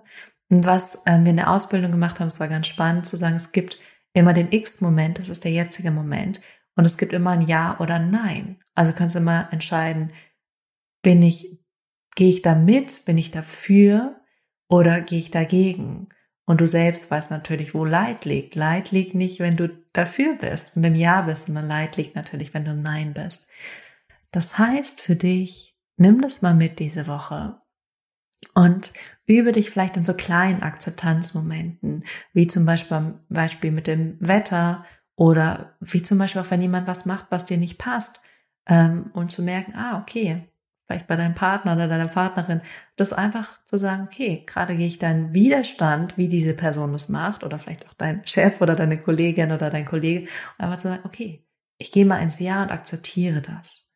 Und 0.50 0.64
was 0.64 1.02
ähm, 1.06 1.24
wir 1.24 1.30
in 1.30 1.36
der 1.36 1.50
Ausbildung 1.50 1.90
gemacht 1.90 2.20
haben, 2.20 2.28
es 2.28 2.40
war 2.40 2.48
ganz 2.48 2.66
spannend 2.66 3.06
zu 3.06 3.16
sagen, 3.16 3.36
es 3.36 3.52
gibt 3.52 3.78
immer 4.12 4.32
den 4.32 4.52
X-Moment, 4.52 5.18
das 5.18 5.28
ist 5.28 5.44
der 5.44 5.52
jetzige 5.52 5.90
Moment. 5.90 6.40
Und 6.76 6.84
es 6.84 6.96
gibt 6.96 7.12
immer 7.12 7.30
ein 7.30 7.46
Ja 7.46 7.78
oder 7.80 7.96
ein 7.96 8.10
Nein. 8.10 8.62
Also 8.74 8.92
kannst 8.92 9.16
du 9.16 9.20
immer 9.20 9.48
entscheiden, 9.52 10.12
bin 11.02 11.22
ich 11.22 11.57
Gehe 12.18 12.30
ich 12.30 12.42
da 12.42 12.56
mit? 12.56 13.04
Bin 13.04 13.16
ich 13.16 13.30
dafür? 13.30 14.20
Oder 14.68 15.02
gehe 15.02 15.20
ich 15.20 15.30
dagegen? 15.30 16.08
Und 16.46 16.60
du 16.60 16.66
selbst 16.66 17.08
weißt 17.08 17.30
natürlich, 17.30 17.74
wo 17.74 17.84
Leid 17.84 18.24
liegt. 18.24 18.56
Leid 18.56 18.90
liegt 18.90 19.14
nicht, 19.14 19.38
wenn 19.38 19.56
du 19.56 19.68
dafür 19.92 20.34
bist 20.34 20.76
und 20.76 20.82
im 20.82 20.96
Ja 20.96 21.22
bist, 21.22 21.46
sondern 21.46 21.68
Leid 21.68 21.96
liegt 21.96 22.16
natürlich, 22.16 22.52
wenn 22.52 22.64
du 22.64 22.72
im 22.72 22.80
Nein 22.80 23.14
bist. 23.14 23.48
Das 24.32 24.58
heißt 24.58 25.00
für 25.00 25.14
dich, 25.14 25.78
nimm 25.96 26.20
das 26.20 26.42
mal 26.42 26.54
mit 26.54 26.80
diese 26.80 27.06
Woche 27.06 27.60
und 28.52 28.92
übe 29.24 29.52
dich 29.52 29.70
vielleicht 29.70 29.96
in 29.96 30.04
so 30.04 30.14
kleinen 30.14 30.64
Akzeptanzmomenten, 30.64 32.02
wie 32.32 32.48
zum 32.48 32.66
Beispiel, 32.66 33.14
Beispiel 33.28 33.70
mit 33.70 33.86
dem 33.86 34.16
Wetter 34.18 34.84
oder 35.14 35.76
wie 35.78 36.02
zum 36.02 36.18
Beispiel 36.18 36.42
auch, 36.42 36.50
wenn 36.50 36.62
jemand 36.62 36.88
was 36.88 37.06
macht, 37.06 37.26
was 37.30 37.44
dir 37.44 37.58
nicht 37.58 37.78
passt, 37.78 38.20
ähm, 38.66 39.12
und 39.12 39.30
zu 39.30 39.44
merken, 39.44 39.74
ah, 39.76 40.00
okay, 40.00 40.48
vielleicht 40.88 41.06
bei 41.06 41.16
deinem 41.16 41.34
Partner 41.34 41.74
oder 41.74 41.86
deiner 41.86 42.08
Partnerin, 42.08 42.62
das 42.96 43.12
einfach 43.12 43.62
zu 43.64 43.78
sagen, 43.78 44.04
okay, 44.04 44.42
gerade 44.46 44.74
gehe 44.74 44.86
ich 44.86 44.98
deinen 44.98 45.34
Widerstand, 45.34 46.16
wie 46.16 46.28
diese 46.28 46.54
Person 46.54 46.92
das 46.92 47.10
macht, 47.10 47.44
oder 47.44 47.58
vielleicht 47.58 47.86
auch 47.86 47.94
dein 47.94 48.26
Chef 48.26 48.60
oder 48.62 48.74
deine 48.74 48.98
Kollegin 48.98 49.52
oder 49.52 49.68
dein 49.68 49.84
Kollege, 49.84 50.22
und 50.22 50.64
einfach 50.64 50.78
zu 50.78 50.88
sagen, 50.88 51.02
okay, 51.04 51.44
ich 51.76 51.92
gehe 51.92 52.06
mal 52.06 52.18
ins 52.18 52.40
Ja 52.40 52.62
und 52.62 52.72
akzeptiere 52.72 53.42
das. 53.42 53.92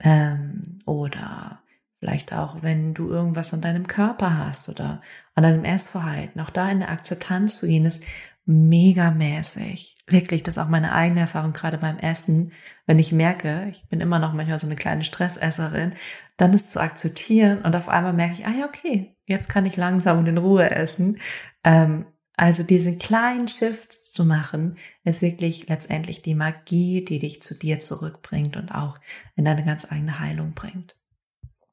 Ähm, 0.00 0.80
oder 0.86 1.62
vielleicht 2.00 2.32
auch, 2.32 2.62
wenn 2.62 2.94
du 2.94 3.08
irgendwas 3.10 3.54
an 3.54 3.60
deinem 3.60 3.86
Körper 3.86 4.38
hast 4.38 4.68
oder 4.68 5.00
an 5.36 5.44
deinem 5.44 5.64
Essverhalten, 5.64 6.40
auch 6.40 6.50
da 6.50 6.68
in 6.68 6.80
der 6.80 6.90
Akzeptanz 6.90 7.58
zu 7.58 7.66
gehen, 7.68 7.86
ist 7.86 8.04
megamäßig. 8.48 9.94
Wirklich, 10.06 10.42
das 10.42 10.56
ist 10.56 10.62
auch 10.62 10.70
meine 10.70 10.92
eigene 10.92 11.20
Erfahrung, 11.20 11.52
gerade 11.52 11.76
beim 11.76 11.98
Essen. 11.98 12.52
Wenn 12.86 12.98
ich 12.98 13.12
merke, 13.12 13.68
ich 13.70 13.86
bin 13.88 14.00
immer 14.00 14.18
noch 14.18 14.32
manchmal 14.32 14.58
so 14.58 14.66
eine 14.66 14.76
kleine 14.76 15.04
Stressesserin, 15.04 15.92
dann 16.38 16.54
ist 16.54 16.72
zu 16.72 16.80
akzeptieren 16.80 17.60
und 17.62 17.76
auf 17.76 17.90
einmal 17.90 18.14
merke 18.14 18.32
ich, 18.32 18.46
ah 18.46 18.54
ja, 18.58 18.66
okay, 18.66 19.14
jetzt 19.26 19.50
kann 19.50 19.66
ich 19.66 19.76
langsam 19.76 20.18
und 20.18 20.26
in 20.26 20.38
Ruhe 20.38 20.70
essen. 20.70 21.18
Ähm, 21.62 22.06
also 22.38 22.62
diese 22.62 22.96
kleinen 22.96 23.48
Shifts 23.48 24.12
zu 24.12 24.24
machen, 24.24 24.78
ist 25.04 25.20
wirklich 25.20 25.68
letztendlich 25.68 26.22
die 26.22 26.34
Magie, 26.34 27.04
die 27.04 27.18
dich 27.18 27.42
zu 27.42 27.58
dir 27.58 27.80
zurückbringt 27.80 28.56
und 28.56 28.70
auch 28.70 28.98
in 29.36 29.44
deine 29.44 29.64
ganz 29.64 29.92
eigene 29.92 30.20
Heilung 30.20 30.52
bringt. 30.52 30.96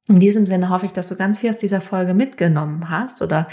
In 0.10 0.20
diesem 0.20 0.46
Sinne 0.46 0.70
hoffe 0.70 0.88
ich, 0.88 0.92
dass 0.92 1.08
du 1.08 1.16
ganz 1.16 1.40
viel 1.40 1.52
aus 1.52 1.58
dieser 1.58 1.82
Folge 1.82 2.14
mitgenommen 2.14 2.90
hast 2.90 3.22
oder 3.22 3.48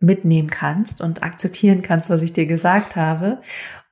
mitnehmen 0.00 0.50
kannst 0.50 1.00
und 1.00 1.22
akzeptieren 1.22 1.82
kannst, 1.82 2.10
was 2.10 2.22
ich 2.22 2.32
dir 2.32 2.46
gesagt 2.46 2.96
habe. 2.96 3.40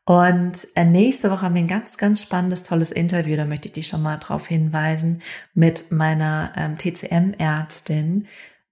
Und 0.06 0.68
äh, 0.74 0.84
nächste 0.84 1.30
Woche 1.30 1.42
haben 1.42 1.54
wir 1.54 1.62
ein 1.62 1.68
ganz, 1.68 1.96
ganz 1.96 2.20
spannendes, 2.20 2.64
tolles 2.64 2.92
Interview. 2.92 3.36
Da 3.36 3.46
möchte 3.46 3.68
ich 3.68 3.74
dich 3.74 3.86
schon 3.86 4.02
mal 4.02 4.18
darauf 4.18 4.46
hinweisen 4.46 5.22
mit 5.54 5.90
meiner 5.90 6.52
ähm, 6.56 6.76
TCM-Ärztin. 6.76 8.26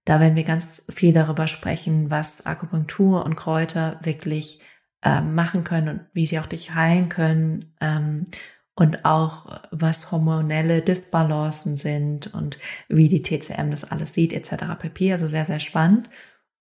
Da 0.05 0.19
werden 0.19 0.35
wir 0.35 0.43
ganz 0.43 0.85
viel 0.89 1.11
darüber 1.11 1.47
sprechen, 1.47 2.11
was 2.11 2.45
Akupunktur 2.45 3.25
und 3.25 3.35
Kräuter 3.35 3.99
wirklich 4.03 4.61
ähm, 5.01 5.33
machen 5.33 5.63
können 5.63 5.89
und 5.89 6.01
wie 6.13 6.27
sie 6.27 6.39
auch 6.39 6.45
dich 6.45 6.75
heilen 6.75 7.09
können. 7.09 7.73
Ähm, 7.81 8.25
und 8.75 9.05
auch 9.05 9.61
was 9.71 10.11
hormonelle 10.11 10.81
Disbalancen 10.81 11.77
sind 11.77 12.33
und 12.33 12.57
wie 12.89 13.07
die 13.07 13.21
TCM 13.21 13.69
das 13.69 13.85
alles 13.85 14.13
sieht, 14.13 14.33
etc. 14.33 14.79
pp. 14.79 15.11
Also 15.11 15.27
sehr, 15.27 15.45
sehr 15.45 15.59
spannend. 15.59 16.09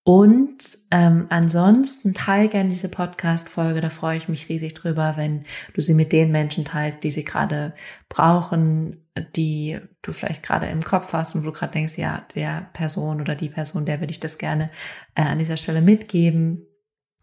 Und 0.05 0.59
ähm, 0.91 1.27
ansonsten 1.29 2.13
teile 2.13 2.49
gerne 2.49 2.71
diese 2.71 2.89
Podcast-Folge, 2.89 3.81
da 3.81 3.89
freue 3.89 4.17
ich 4.17 4.29
mich 4.29 4.49
riesig 4.49 4.75
drüber, 4.75 5.15
wenn 5.17 5.45
du 5.75 5.81
sie 5.81 5.95
mit 5.95 6.11
den 6.11 6.33
Menschen 6.33 6.65
teilst, 6.65 7.05
die 7.05 7.13
sie 7.13 7.25
gerade 7.25 7.73
brauchen, 8.09 9.07
die 9.37 9.79
du 10.03 10.13
vielleicht 10.13 10.43
gerade 10.43 10.67
im 10.67 10.81
Kopf 10.81 11.13
hast 11.13 11.35
und 11.35 11.43
wo 11.43 11.47
du 11.47 11.53
gerade 11.53 11.73
denkst, 11.73 11.99
ja, 11.99 12.27
der 12.35 12.69
Person 12.73 13.21
oder 13.21 13.37
die 13.37 13.49
Person, 13.49 13.85
der 13.85 14.01
würde 14.01 14.11
ich 14.11 14.19
das 14.19 14.39
gerne 14.39 14.71
äh, 15.15 15.23
an 15.23 15.39
dieser 15.39 15.57
Stelle 15.57 15.83
mitgeben. 15.83 16.67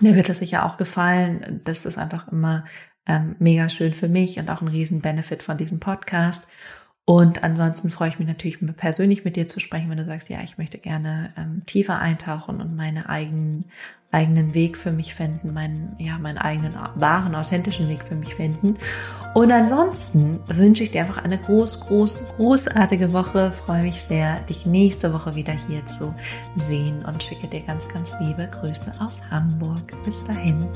Der 0.02 0.16
wird 0.16 0.30
es 0.30 0.40
sicher 0.40 0.66
auch 0.66 0.78
gefallen. 0.78 1.60
Das 1.66 1.86
ist 1.86 1.98
einfach 1.98 2.32
immer 2.32 2.64
ähm, 3.06 3.36
mega 3.40 3.68
schön 3.68 3.94
für 3.94 4.08
mich 4.08 4.40
und 4.40 4.50
auch 4.50 4.62
ein 4.62 4.70
riesen 4.70 5.02
Benefit 5.02 5.44
von 5.44 5.58
diesem 5.58 5.82
Podcast. 5.82 6.48
Und 7.10 7.44
ansonsten 7.44 7.90
freue 7.90 8.10
ich 8.10 8.20
mich 8.20 8.28
natürlich 8.28 8.60
persönlich 8.78 9.26
mit 9.26 9.36
dir 9.36 9.48
zu 9.48 9.60
sprechen, 9.60 9.90
wenn 9.90 9.98
du 9.98 10.06
sagst, 10.06 10.30
ja, 10.30 10.42
ich 10.44 10.60
möchte 10.60 10.78
gerne 10.78 11.34
ähm, 11.38 11.64
tiefer 11.66 11.98
eintauchen 11.98 12.62
und 12.62 12.76
meinen 12.76 13.04
eigenen, 13.04 13.66
eigenen 14.12 14.54
Weg 14.54 14.78
für 14.78 14.92
mich 14.92 15.16
finden, 15.16 15.52
meinen, 15.52 15.96
ja, 15.98 16.20
meinen 16.20 16.38
eigenen 16.38 16.76
wahren, 16.94 17.34
authentischen 17.34 17.90
Weg 17.90 18.04
für 18.04 18.14
mich 18.14 18.36
finden. 18.36 18.76
Und 19.34 19.52
ansonsten 19.52 20.40
wünsche 20.50 20.84
ich 20.84 20.92
dir 20.92 21.02
einfach 21.02 21.18
eine 21.18 21.40
groß, 21.40 21.80
groß, 21.80 22.22
großartige 22.36 23.12
Woche. 23.12 23.54
Freue 23.54 23.82
mich 23.82 24.04
sehr, 24.04 24.42
dich 24.42 24.68
nächste 24.68 25.12
Woche 25.12 25.34
wieder 25.34 25.54
hier 25.54 25.84
zu 25.88 26.14
sehen 26.58 27.04
und 27.06 27.24
schicke 27.24 27.48
dir 27.48 27.62
ganz, 27.62 27.90
ganz 27.90 28.14
liebe 28.20 28.48
Grüße 28.52 28.94
aus 29.00 29.24
Hamburg. 29.32 29.96
Bis 30.06 30.24
dahin. 30.26 30.68